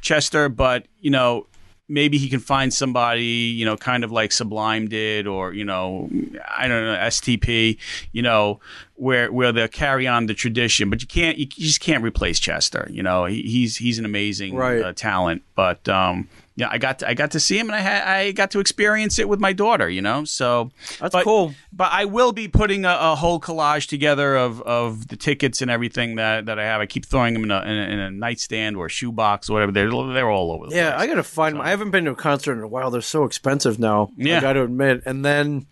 [0.00, 1.48] Chester, but you know
[1.88, 6.08] maybe he can find somebody you know kind of like Sublime did, or you know
[6.56, 7.78] I don't know STP,
[8.12, 8.60] you know
[8.94, 12.88] where where they'll carry on the tradition, but you can't you just can't replace Chester.
[12.90, 14.82] You know he, he's he's an amazing Right.
[14.82, 17.80] uh, talent, but um, yeah, I got to, I got to see him and I
[17.80, 19.88] had, I got to experience it with my daughter.
[19.90, 21.54] You know, so That's but- cool.
[21.72, 25.70] but I will be putting a, a whole collage together of, of the tickets and
[25.70, 26.80] everything that, that I have.
[26.80, 29.52] I keep throwing them in a, in a, in a nightstand or a shoebox or
[29.52, 29.72] whatever.
[29.72, 30.66] They're they're all over.
[30.68, 31.02] The Yeah, place.
[31.02, 31.54] I gotta find.
[31.56, 31.62] them.
[31.62, 32.90] I haven't been to a concert in a while.
[32.90, 34.10] They're so expensive now.
[34.16, 34.38] Yeah.
[34.38, 35.02] I got to admit.
[35.06, 35.66] And then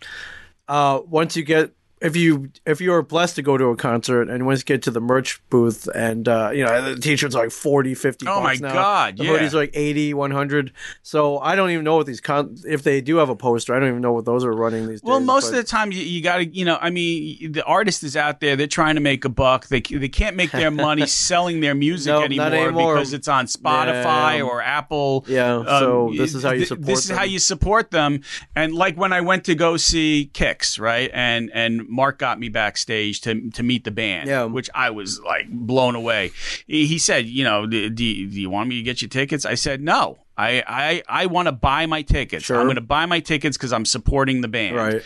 [0.67, 4.29] uh, once you get, if you if you are blessed to go to a concert
[4.29, 7.43] and once you get to the merch booth and uh, you know the t-shirts are
[7.43, 8.73] like 40 50 Oh bucks my now.
[8.73, 9.31] God, the yeah.
[9.31, 10.71] hoodies are like 80 100
[11.03, 13.79] so i don't even know what these con if they do have a poster i
[13.79, 15.91] don't even know what those are running these Well, days most but- of the time
[15.93, 18.55] you, you got to, you know, I mean, the artist is out there.
[18.57, 19.67] They're trying to make a buck.
[19.67, 22.93] They they can't make their money selling their music Nope, anymore, not anymore.
[22.95, 24.43] because it's on Spotify Yeah.
[24.43, 25.25] or Apple.
[25.27, 27.17] Yeah, so this is how you th- support This is them.
[27.17, 28.21] how you support them.
[28.55, 32.49] And like when I went to go see Kix, right, and and Mark got me
[32.49, 34.43] backstage to to meet the band, Yeah.
[34.45, 36.31] which I was like blown away.
[36.67, 39.45] He, said, you know, do, do, you- want me to get you tickets?
[39.45, 40.19] I said no.
[40.37, 42.43] I, I, I want to buy my tickets.
[42.45, 42.57] Sure.
[42.59, 44.75] I'm going to buy my tickets because I'm supporting the band.
[44.75, 45.01] right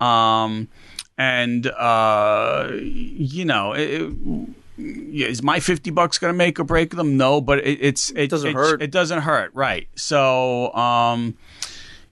[0.00, 0.68] Um,
[1.16, 6.90] and uh, you know, it, it- is my fifty bucks going to make or break
[6.96, 7.16] them?
[7.16, 8.82] No, but it, it's it, Doesn't it, hurt.
[8.82, 9.86] It doesn't hurt, right?
[9.94, 11.36] So, um,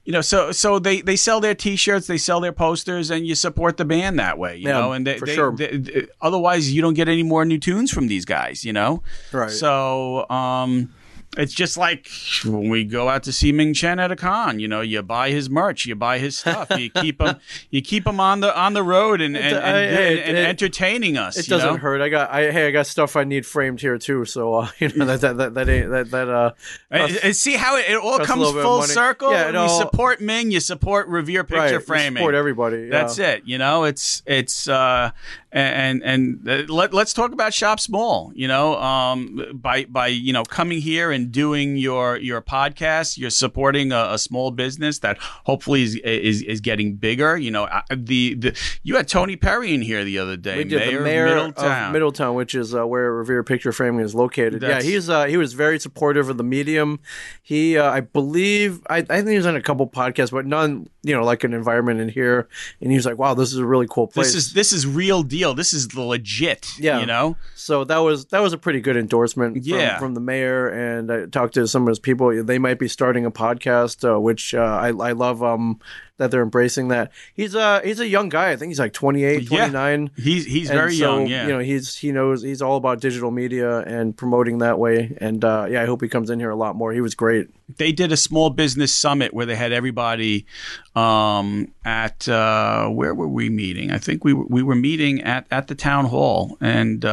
[0.05, 3.35] you know, so so they they sell their T-shirts, they sell their posters, and you
[3.35, 4.93] support the band that way, you Yeah, know.
[4.93, 5.53] And they, for they- sure.
[5.55, 9.03] they- they- otherwise, you don't get any more new tunes from these guys, you know.
[9.33, 9.51] Right.
[9.51, 10.93] So, um,
[11.39, 12.09] It's just like
[12.45, 14.61] when we go out to see Ming Chen at a con.
[14.61, 17.37] You know, you buy his merch, you buy his stuff, you keep him,
[17.71, 20.37] you keep him on the on the road and and, and, I- and, it- and
[20.37, 21.39] it- entertaining us.
[21.39, 21.77] It doesn't know?
[21.79, 22.03] hurt.
[22.03, 22.31] I got.
[22.31, 24.27] I hey, I got stuff I need framed here too.
[24.27, 26.53] So uh, you know that that that, that ain't that that uh.
[26.91, 29.33] And- costs- see how it, it all comes little bit of full circle.
[29.33, 32.21] Yeah, you support Ming, you support Revere Picture right, Framing.
[32.21, 32.77] Support everybody.
[32.83, 32.89] yeah.
[32.91, 33.43] That's it.
[33.47, 35.13] You know, it's it's uh,
[35.51, 38.33] and and uh, let let's talk about shop small.
[38.35, 43.31] You know, um, by by you know coming here and doing your your podcast, you're
[43.31, 47.37] supporting a, a small business that hopefully is, is is getting bigger.
[47.37, 50.65] You know, uh, the the you had Tony Perry in here the other day, We
[50.65, 51.87] did mayor, the mayor of Middletown.
[51.87, 54.61] of Middletown, which is uh, where Revere Picture Framing is located.
[54.61, 57.01] That's- yeah, he's uh, he was very supportive of the medium.
[57.43, 60.89] He, uh, I believe, I, I think he was on a couple podcasts, but none,
[61.03, 62.49] you know, like an environment in here.
[62.81, 64.87] And he was like, "Wow, this is a really cool place." this is this is
[64.87, 65.55] real deal.
[65.55, 66.67] This is legit.
[66.79, 67.01] Yeah.
[67.01, 67.37] you know.
[67.55, 69.99] so that was that was a pretty good endorsement from, Yeah.
[69.99, 70.69] from the mayor.
[70.69, 72.43] And I talked to some of his people.
[72.45, 75.43] They might be starting a podcast, uh, which uh, I I love.
[75.43, 75.81] Um,
[76.19, 77.11] that they're embracing that.
[77.35, 78.51] He's uh he's a young guy.
[78.51, 79.49] I think he's like 28, Yeah.
[79.71, 80.11] 29.
[80.17, 81.27] He's he's And very so, young.
[81.27, 85.17] Yeah, You know, he's he knows he's all about digital media and promoting that way.
[85.21, 86.93] And uh, yeah, I hope he comes in here a lot more.
[86.93, 87.49] He was great.
[87.77, 90.47] they did a small business summit where they had everybody
[90.95, 93.91] um, at uh, where were we meeting?
[93.91, 97.05] I think we were, we were meeting at at the town hall and.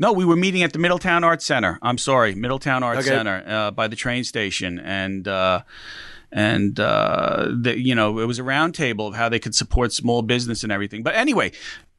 [0.00, 1.78] Uh, no, we were meeting at the Middletown Arts Center.
[1.82, 3.08] I'm sorry, Middletown Arts Okay.
[3.08, 5.62] Center uh, by the train station, and uh,
[6.30, 10.22] and uh, the, you know it was a roundtable of how they could support small
[10.22, 11.02] business and everything.
[11.02, 11.52] But anyway,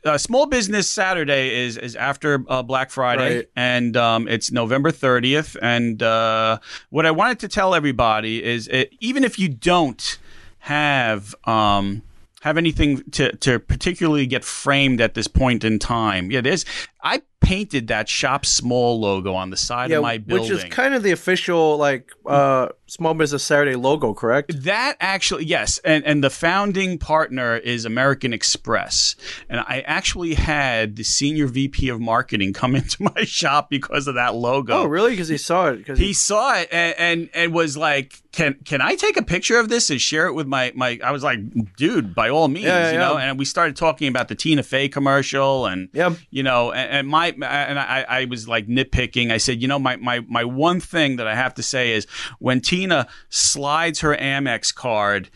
[0.05, 3.49] uh, Small Business Saturday is is after uh, Black Friday, Right.
[3.55, 5.55] and um, it's November 30th.
[5.61, 10.17] And uh, what I wanted to tell everybody is, it, even if you don't
[10.59, 12.01] have um,
[12.41, 16.65] have anything to to particularly get framed at this point in time, yeah, there's
[17.03, 20.49] I painted that Shop Small logo on the side Yeah, of my building.
[20.49, 24.63] which is kind of the official like uh, Small Business Saturday logo, correct?
[24.63, 29.17] That actually, yes, and and the founding partner is American Express,
[29.49, 34.15] and I actually had the senior VP of marketing come into my shop because of
[34.15, 34.73] that logo.
[34.73, 35.11] Oh, really?
[35.11, 35.77] Because he saw it.
[35.79, 39.59] Because He saw it and, and and was like, "Can can I take a picture
[39.59, 41.39] of this and share it with my my?" I was like,
[41.75, 44.63] "Dude, by all means, Yeah, yeah, you know." And we started talking about the Tina
[44.63, 46.13] Fey commercial and Yep.
[46.29, 49.31] you know, and, and my and I, I was like nitpicking.
[49.31, 52.05] I said, you know, my my my one thing that I have to say is
[52.37, 55.31] when Tina slides her Amex card.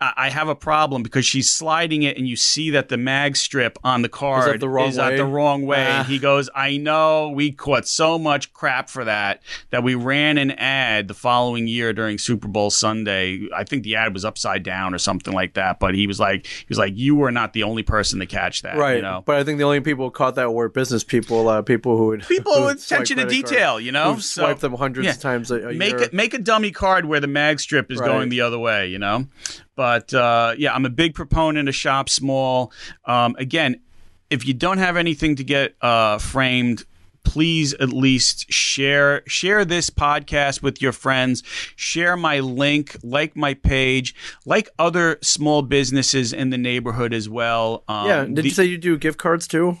[0.00, 3.36] I I have a problem because she's sliding it, and you see that the mag
[3.36, 5.86] strip on the card the wrong is at the wrong way.
[5.88, 5.98] Ah.
[6.00, 10.36] And he goes, "I know we caught so much crap for that that we ran
[10.38, 13.48] an ad the following year during Super Bowl Sunday.
[13.54, 15.80] I think the ad was upside down or something like that.
[15.80, 18.62] But he was like, he was like, you were not the only person to catch
[18.62, 18.96] that, right.
[18.96, 21.62] You know, But I think the only people who caught that were business people, uh,
[21.62, 25.06] people who would people who with attention to detail, you know, So- swiped them hundreds
[25.06, 25.12] yeah.
[25.12, 26.02] of times a, a make year.
[26.02, 28.06] it make a dummy card where the mag strip is Right.
[28.06, 29.26] going the other way, you know.
[29.76, 32.72] But uh, yeah, I'm a big proponent of shop small.
[33.04, 33.80] Um, again,
[34.30, 36.84] if you don't have anything to get uh, framed.
[37.28, 41.42] Please at least share share this podcast with your friends.
[41.74, 47.82] Share my link, like my page, like other small businesses in the neighborhood as well.
[47.88, 48.24] Um, yeah.
[48.26, 49.76] Did the- you say you do gift cards too?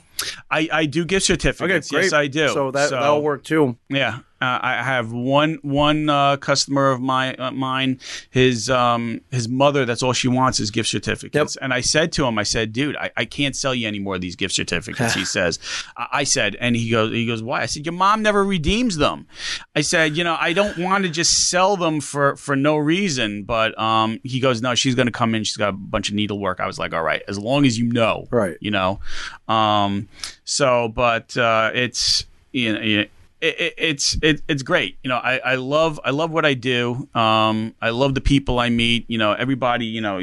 [0.50, 1.88] I, I do gift Okay, certificates.
[1.88, 2.02] great.
[2.06, 2.48] Yes, I do.
[2.48, 3.76] So that that'll work too.
[3.88, 8.00] Yeah, uh, I have one one uh, customer of my uh, mine.
[8.30, 9.84] His um his mother.
[9.86, 11.56] That's all she wants is gift certificates.
[11.56, 14.16] And I said to him, I said, dude, I, I can't sell you any more
[14.16, 15.14] of these gift certificates.
[15.14, 15.58] he says,
[15.96, 17.62] I, I said, and he goes, he goes, why?
[17.62, 19.26] I said, your mom never redeems them.
[19.74, 23.44] I said, you know, I don't want to just sell them for for no reason.
[23.44, 25.44] But um, he goes, no, she's going to come in.
[25.44, 26.60] She's got a bunch of needlework.
[26.60, 28.56] I was like, all right, as long as you know, Right.
[28.60, 29.00] you know
[29.48, 30.08] um
[30.44, 35.38] so but uh it's you know it, it, it's it, it's great you know I,
[35.38, 39.18] I love I love what I do um I love the people I meet you
[39.18, 40.20] know everybody you know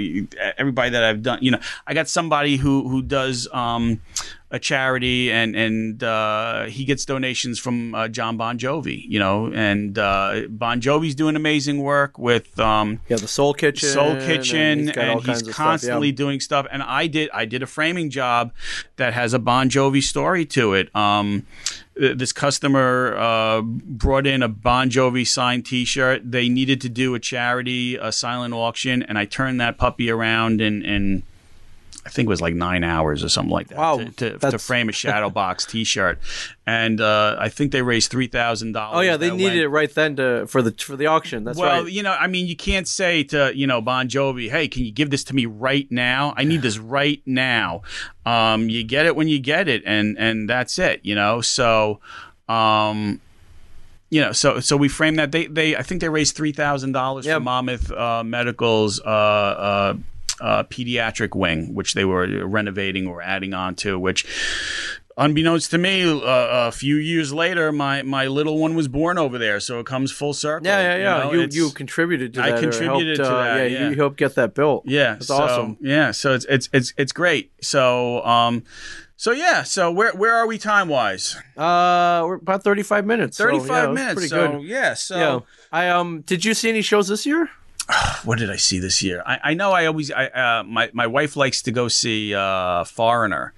[0.58, 4.02] everybody that I've done you know I got somebody who who does um
[4.52, 9.52] a charity and and uh, he gets donations from uh, John Bon Jovi you know
[9.52, 13.89] and uh, Bon Jovi's doing amazing work with um Yeah, the Soul Kitchen.
[13.89, 16.15] Soul and Kitchen, he's and, he's of stuff, constantly yeah.
[16.15, 16.67] doing stuff.
[16.71, 18.54] And I did, I did a framing job
[18.97, 20.95] that has a Bon Jovi story to it.
[20.95, 21.45] Um,
[21.95, 26.32] this customer uh, brought in a Bon Jovi signed T-shirt.
[26.32, 30.62] They needed to do a charity, a silent auction, and I turned that puppy around
[30.62, 31.23] and and.
[32.06, 34.60] I think it was like nine hours or something like that Wow, to, to, to
[34.60, 36.20] frame a shadow box T-shirt,
[36.68, 38.98] and uh, I think they raised three thousand dollars.
[38.98, 41.44] Oh yeah, they needed it right then to for the for the auction.
[41.44, 41.66] That's right.
[41.66, 41.92] well, right.
[41.92, 44.92] you know, I mean, you can't say to you know Bon Jovi, "Hey, can you
[44.92, 46.34] give this to me right now?
[46.36, 47.84] I need this right now."
[48.26, 51.02] Um, you get it when you get it, and and that's it.
[51.04, 52.00] You know, so.
[52.50, 53.22] Um,
[54.10, 56.92] you know, so so we framed that they they I think they raised three thousand
[56.92, 57.36] dollars Yeah.
[57.36, 59.94] for Monmouth uh, Medical's uh, uh,
[60.41, 64.26] uh, pediatric wing, which they were renovating or adding on to, which.
[65.15, 69.38] Unbeknownst to me, uh, a few years later, my, my little one was born over
[69.38, 70.65] there, so it comes full circle.
[70.65, 71.24] Yeah, yeah, yeah.
[71.26, 72.58] know, You you, contributed to I that.
[72.58, 73.89] or contributed helped, to uh, that, Yeah, yeah.
[73.91, 74.86] you helped get that built.
[74.88, 75.78] Yeah, That's so, awesome.
[75.82, 77.52] Yeah, so it's it's it's it's great.
[77.62, 78.63] So um,
[79.15, 81.36] so yeah, so where where are we time wise?
[81.56, 83.38] Uh, we're about thirty five minutes.
[83.38, 83.44] so,
[83.90, 84.13] yeah, minutes.
[84.15, 84.63] Pretty so good.
[84.63, 85.40] yeah, so Yeah.
[85.71, 86.21] I um.
[86.21, 87.52] Did you see any shows this year?
[88.23, 89.23] what did I see this year?
[89.25, 92.84] I, I know I always I uh, my my wife likes to go see uh,
[92.86, 93.54] Foreigner.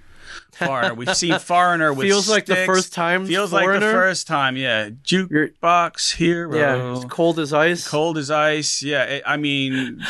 [0.52, 0.94] Foreigner.
[0.94, 4.56] We've seen Foreigner with Feels like the first time Feels like the first time.
[4.56, 6.56] Yeah, You're- jukebox hero.
[6.56, 7.86] Yeah, it's cold as ice.
[7.86, 8.82] Cold as ice.
[8.82, 10.02] Yeah, it- I mean,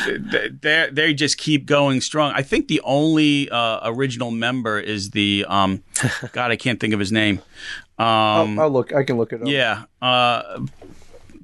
[0.61, 2.31] they they just keep going strong.
[2.33, 5.83] I think the only uh, original member is the um,
[6.31, 7.39] God, I can't think of his name.
[7.99, 8.93] Um, I'll, I'll look.
[8.93, 9.47] I can look it up.
[9.47, 9.83] yeah.
[10.01, 10.65] Uh,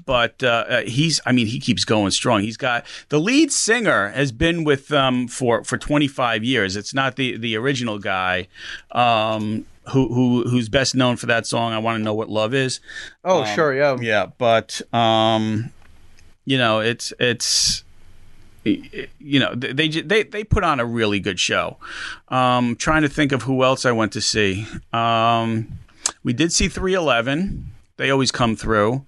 [0.05, 2.41] but uh, uh, he's, I mean, he keeps going strong.
[2.41, 6.75] He's got the lead singer has been with them for, for 25 years.
[6.75, 8.47] It's not the, the original guy
[8.91, 11.73] um, who, who who's best known for that song.
[11.73, 12.79] I want to know what love is.
[13.23, 13.73] Oh, sure.
[13.73, 13.97] Yeah.
[13.99, 15.71] Yeah, but um,
[16.45, 17.83] you know, it's it's
[18.63, 21.77] you know they they they they put on a really good show.
[22.29, 24.65] Um, trying to think of who else I went to see.
[24.91, 25.79] Um,
[26.23, 27.71] we did see 311.
[27.97, 29.05] They always come through.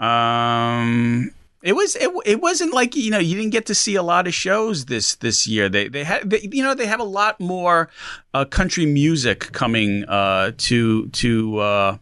[0.00, 1.32] Um,
[1.62, 4.26] it was it, it wasn't like you know you didn't get to see a lot
[4.26, 5.68] of shows this this year.
[5.68, 7.90] They they had they, you know they have a lot more
[8.32, 11.58] uh, country music coming uh, to to.
[11.58, 11.98] Uh,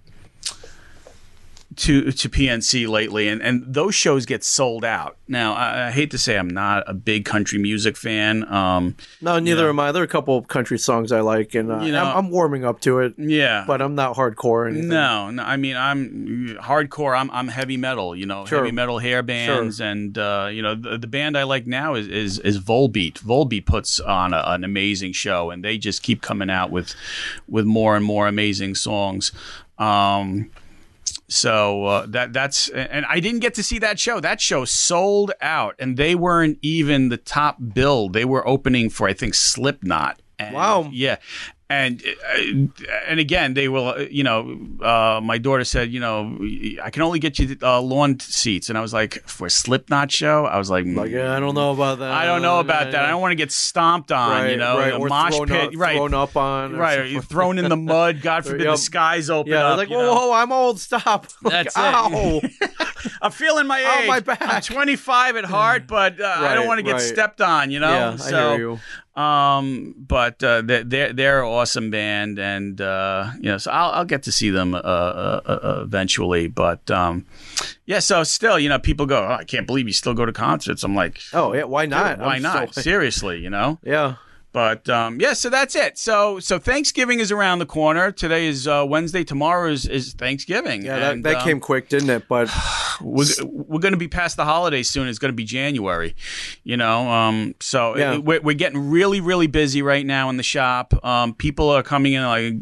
[1.79, 5.17] to to PNC lately, and, and those shows get sold out.
[5.29, 8.51] Now, I, I hate to say I'm not a big country music fan.
[8.53, 9.93] Um, No, neither am I.
[9.93, 12.31] There are a couple of country songs I like, and uh, You know- I'm, I'm
[12.31, 13.15] warming up to it.
[13.19, 17.19] yeah, But I'm not hardcore no, no, I mean I'm hardcore.
[17.19, 18.15] I'm I'm heavy metal.
[18.17, 18.59] You know, Sure.
[18.59, 22.07] heavy metal hair bands, and uh, you know the, the band I like now is
[22.09, 23.21] is, is Volbeat.
[23.21, 26.95] Volbeat puts on a, an amazing show, and they just keep coming out with
[27.49, 29.31] with more and more amazing songs.
[29.79, 30.51] Um,
[31.29, 34.19] so uh, that that's and I didn't get to see that show.
[34.19, 38.09] That show sold out, and they weren't even the top bill.
[38.09, 40.21] They were opening for I think Slipknot.
[40.39, 40.89] And, Wow.
[40.93, 41.17] Yeah.
[41.71, 42.41] And uh,
[43.07, 44.01] and again, they will.
[44.05, 46.39] You know, uh, my daughter said, you know,
[46.83, 50.11] I can only get you uh, lawn seats, and I was like, for a Slipknot
[50.11, 52.11] show, I was like, Like, mm, yeah, I don't know about that.
[52.11, 53.05] I don't know about that.
[53.05, 54.31] I don't want to get stomped on.
[54.45, 55.97] Right, you know, right, or mosh thrown pit, up, right?
[55.97, 57.23] thrown up on, right?
[57.25, 58.23] Thrown in the mud.
[58.23, 58.73] God forbid Yep.
[58.73, 59.77] the skies open Yeah, up.
[59.77, 60.81] like whoa, whoa, I'm old.
[60.81, 61.27] Stop.
[61.43, 61.81] Like, That's it.
[61.81, 62.41] ow.
[63.23, 64.09] I'm feeling my Oh, age.
[64.09, 64.39] my back.
[64.43, 67.01] I'm 25 at heart, but uh, I don't want to get right.
[67.01, 67.71] stepped on.
[67.71, 67.91] You know.
[67.91, 68.81] yeah, so, I hear you.
[69.19, 73.91] Um, but uh, they're they're they're an awesome band, and uh, you know, so I'll
[73.91, 76.47] I'll get to see them uh, uh, uh, eventually.
[76.47, 77.27] But um,
[77.85, 80.33] yeah, so still, you know, people go, oh, I can't believe you still go to
[80.33, 80.85] concerts.
[80.85, 82.21] I'm like, Oh yeah, why not?
[82.21, 82.75] why I'm not?
[82.75, 83.79] so- Seriously, you know.
[83.83, 84.15] yeah.
[84.53, 85.99] But um, yeah, so that's it.
[85.99, 88.11] So so Thanksgiving is around the corner.
[88.11, 89.23] Today is uh, Wednesday.
[89.23, 90.85] Tomorrow is, is Thanksgiving.
[90.85, 92.27] Yeah, that, And, that um, came quick, didn't it?
[92.29, 92.51] But
[93.01, 95.07] we're, we're going to be past the holidays soon.
[95.07, 96.17] It's going to be January,
[96.65, 97.09] you know.
[97.11, 98.15] Um, so Yeah.
[98.15, 100.95] it- we're, we're getting really, really busy right now in the shop.
[101.05, 102.55] Um, people are coming in like.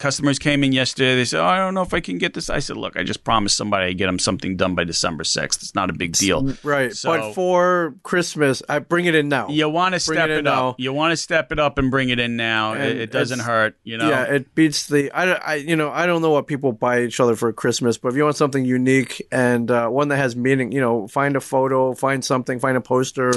[0.00, 1.14] Customers came in yesterday.
[1.14, 3.02] They said, "Oh, I don't know if I can get this." I said, "Look, I
[3.02, 5.62] just promised somebody I'd get them something done by December sixth.
[5.62, 6.54] It's not a big deal.
[6.62, 9.48] right, So- but for Christmas, I bring it in now.
[9.50, 10.44] You want to step it it, up.
[10.44, 10.74] now.
[10.78, 12.72] You want to step it up and bring it in now.
[12.72, 14.08] It, it doesn't hurt, you know.
[14.08, 15.10] Yeah, it beats the.
[15.12, 18.08] I, I, you know, I don't know what people buy each other for Christmas, but
[18.08, 21.40] if you want something unique and uh, one that has meaning, you know, find a
[21.42, 23.32] photo, find something, find a poster,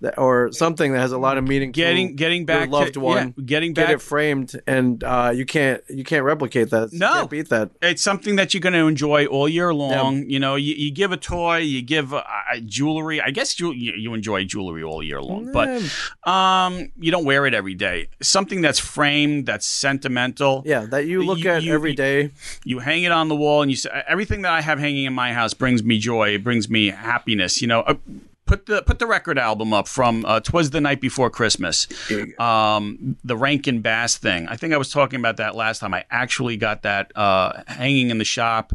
[0.00, 1.70] that, or something that has a lot of meaning.
[1.70, 5.30] getting to getting your back loved to, one, yeah, getting get it framed, and uh,
[5.32, 6.92] you can't you can't replicate that.
[6.92, 7.12] You No.
[7.12, 7.70] can't beat that.
[7.82, 10.28] it's something that you're going to enjoy all year long.
[10.28, 13.20] You know, you, you give a toy, you give uh, uh, jewelry.
[13.20, 15.68] I guess you, you enjoy jewelry all year long, but
[16.30, 18.08] um, you don't wear it every day.
[18.22, 20.62] Something that's framed, that's sentimental.
[20.64, 22.30] Yeah, that you look You- at every day.
[22.64, 25.12] You hang it on the wall, and you say everything that I have hanging in
[25.12, 26.30] my house brings me joy.
[26.34, 27.60] It brings me happiness.
[27.60, 27.80] You know.
[27.80, 27.94] Uh,
[28.48, 31.86] Put the put the record album up from uh, "Twas the Night Before Christmas,"
[32.38, 34.48] um, the Rankin Bass thing.
[34.48, 35.92] I think I was talking about that last time.
[35.92, 38.72] I actually got that uh, hanging in the shop.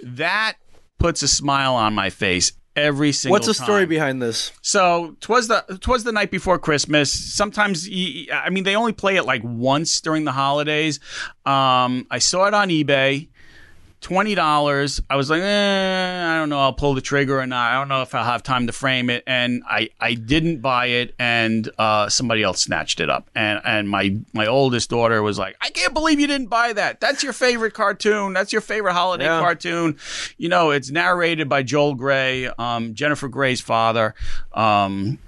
[0.00, 0.54] That
[0.98, 3.32] puts a smile on my face every single.
[3.32, 4.52] What's the story behind this?
[4.62, 7.12] So twas the twas the night before Christmas.
[7.12, 11.00] Sometimes I mean they only play it like once during the holidays.
[11.44, 13.28] Um, I saw it on eBay.
[14.06, 15.00] Twenty dollars.
[15.10, 17.72] I was like, eh, I don't know, I'll pull the trigger or not.
[17.72, 20.86] I don't know if I'll have time to frame it, and I I didn't buy
[20.86, 25.40] it, and uh, somebody else snatched it up, and and my my oldest daughter was
[25.40, 27.00] like, I can't believe you didn't buy that.
[27.00, 28.32] That's your favorite cartoon.
[28.32, 29.40] That's your favorite holiday Yeah.
[29.40, 29.98] cartoon.
[30.38, 34.14] You know, it's narrated by Joel Grey, um, Jennifer Grey's father.
[34.52, 35.18] Um,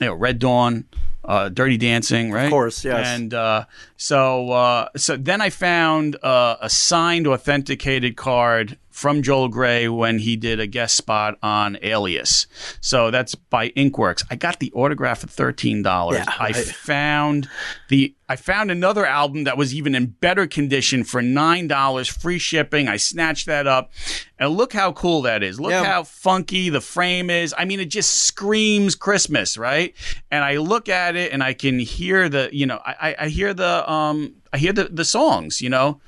[0.00, 0.84] you know, Red Dawn,
[1.24, 2.44] uh, Dirty Dancing, right?
[2.44, 3.06] Of course, yes.
[3.06, 3.66] And uh,
[3.96, 10.18] so, uh, so then I found uh, a signed, authenticated card from Joel Grey when
[10.18, 12.46] he did a guest spot on Alias.
[12.80, 14.24] So that's by Inkworks.
[14.30, 16.18] I got the autograph at thirteen dollars.
[16.18, 17.48] Yeah, I I- found
[17.88, 18.14] the.
[18.28, 22.86] I found another album that was even in better condition for nine dollars, free shipping.
[22.86, 23.90] I snatched that up,
[24.38, 25.58] and look how cool that is.
[25.58, 25.82] Look Yeah.
[25.84, 27.52] how funky the frame is.
[27.58, 29.94] I mean, it just screams Christmas, right?
[30.30, 33.28] And I look at it and I can hear the, you know, I, I- I
[33.30, 36.00] hear the, um, I hear the, the songs, you know,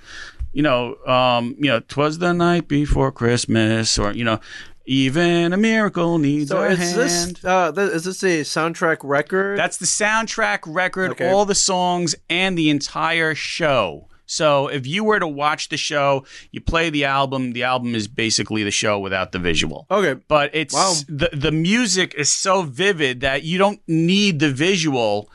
[0.53, 4.41] you know, um, you know, twas the night before Christmas, or you know,
[4.85, 6.97] even a miracle needs So a is hand.
[6.99, 9.59] this uh, th- is this a soundtrack record?
[9.59, 11.31] That's the soundtrack record, Okay.
[11.31, 14.09] all the songs, and the entire show.
[14.27, 17.53] So if you were to watch the show, you play the album.
[17.53, 19.87] The album is basically the show without the visual.
[19.91, 20.15] okay.
[20.27, 20.95] But it's Wow.
[21.09, 25.29] the the music is so vivid that you don't need the visual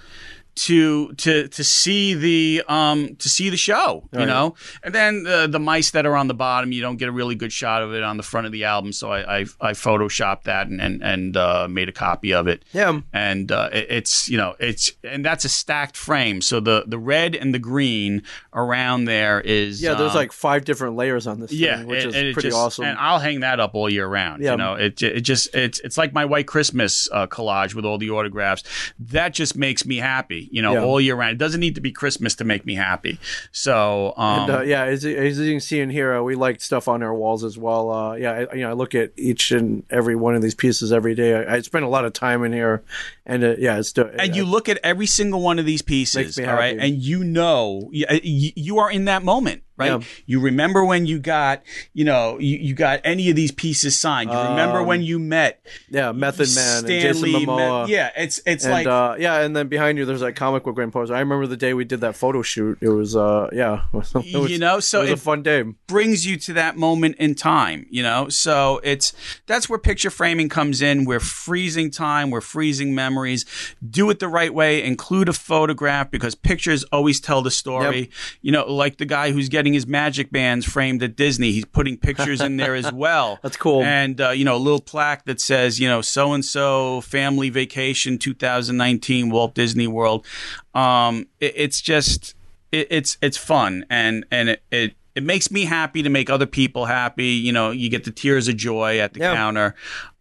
[0.58, 4.26] to to to see the um to see the show you Right.
[4.28, 7.12] know and then the the mice that are on the bottom you don't get a
[7.12, 9.72] really good shot of it on the front of the album so i i, I
[9.74, 13.01] photoshopped that and and, and uh, made a copy of it Yeah.
[13.14, 16.97] and uh, it- it's you know it's and that's a stacked frame so the the
[16.99, 21.39] red and the green around there is Yeah, there's um, like five different layers on
[21.39, 22.86] this yeah, thing, which it- is it pretty just- awesome.
[22.86, 24.41] And I'll hang that up all year round.
[24.43, 24.51] Yeah.
[24.51, 27.97] You know, it it just it's it's like my white Christmas uh, collage with all
[27.97, 28.64] the autographs.
[28.99, 30.46] That just makes me happy.
[30.51, 30.83] You know, Yeah.
[30.83, 31.33] all year round.
[31.33, 33.19] It doesn't need to be Christmas to make me happy.
[33.51, 36.61] So, um, And, uh, yeah, as, as you can see in here, uh, we like
[36.61, 37.91] stuff on our walls as well.
[37.91, 40.91] Uh, yeah, I, you know, I look at each and every one of these pieces
[40.91, 41.35] every day.
[41.45, 42.83] I, I spend a lot of time in here,
[43.28, 46.45] and uh, yeah, it's and you look at every single one of these pieces, all
[46.45, 49.91] right, and you know you, you are in that moment, right?
[49.91, 49.99] Yeah.
[50.25, 51.61] You remember when you got,
[51.93, 54.32] you know, you, you got any of these pieces signed.
[54.32, 58.39] You remember when you met yeah, Method Man Stan and Jason Lee, met- yeah, it's
[58.45, 61.13] it's and like uh, yeah, and then behind you, there's that comic book grand poster.
[61.13, 62.78] I remember the day we did that photo shoot.
[62.82, 65.63] It was, uh, yeah, it was, You know, so it was it- a fun day.
[65.88, 68.30] brings you to that moment in time, you know?
[68.30, 69.13] So it's
[69.47, 71.03] that's where picture framing comes in.
[71.05, 73.45] We're freezing time, we're freezing memories.
[73.88, 78.09] Do it the right way, include a photograph because pictures always tell the story.
[78.41, 81.97] You know, like the guy who's getting his magic bands framed at Disney, he's putting
[81.97, 83.39] pictures in there as well.
[83.41, 83.84] That's cool.
[83.84, 87.49] And uh, you know, a little plaque that says, you know, so and so family
[87.49, 90.26] vacation 2019 Walt Disney World.
[90.74, 92.36] Um, it, it's just
[92.72, 96.45] it, it's it's fun and and it, it it makes me happy to make other
[96.45, 97.30] people happy.
[97.30, 99.34] You know, you get the tears of joy at the Yeah.
[99.34, 99.74] counter.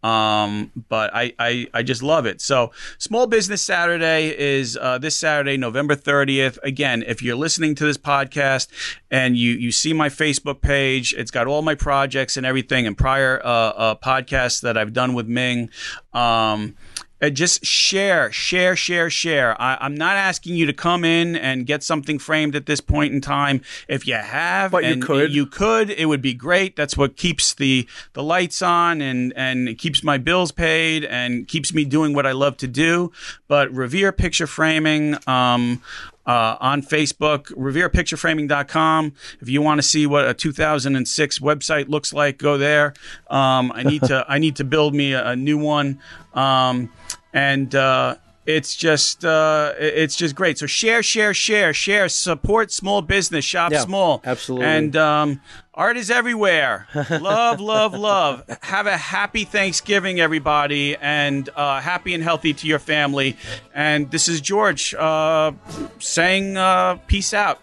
[0.03, 2.41] Um, but I, I I just love it.
[2.41, 6.57] So Small Business Saturday is uh, this Saturday, November 30th.
[6.63, 8.67] Again, if you're listening to this podcast
[9.11, 12.97] and you you see my Facebook page, it's got all my projects and everything and
[12.97, 15.69] prior uh, uh, podcasts that I've done with Ming.
[16.13, 16.75] Um,
[17.21, 19.59] uh, just share, share, share, share.
[19.61, 23.13] I, I'm not asking you to come in and get something framed at this point
[23.13, 23.61] in time.
[23.87, 25.33] If you have, But you could.
[25.33, 26.75] you could, it would be great.
[26.75, 31.47] That's what keeps the the lights on and and it keeps my bills paid and
[31.47, 33.11] keeps me doing what I love to do.
[33.47, 35.17] But Revere Picture Framing.
[35.27, 35.81] Um,
[36.27, 39.13] uh, on Facebook, reverepictureframing.com.
[39.39, 42.93] If you want to see what a 2006 website looks like, go there.
[43.29, 45.99] Um, I need to I need to build me a, a new one,
[46.33, 46.91] um,
[47.33, 48.17] and uh,
[48.47, 50.57] it's just uh, it's just great.
[50.57, 52.07] So share, share, share, share.
[52.07, 54.65] Support small business, shop Yeah, small, absolutely.
[54.65, 55.41] And um,
[55.73, 56.87] art is everywhere.
[57.09, 58.43] love, love, love.
[58.61, 63.35] Have a happy Thanksgiving, everybody, and uh, happy and healthy to your family.
[63.75, 65.51] And this is George uh,
[65.99, 67.59] saying uh, peace out.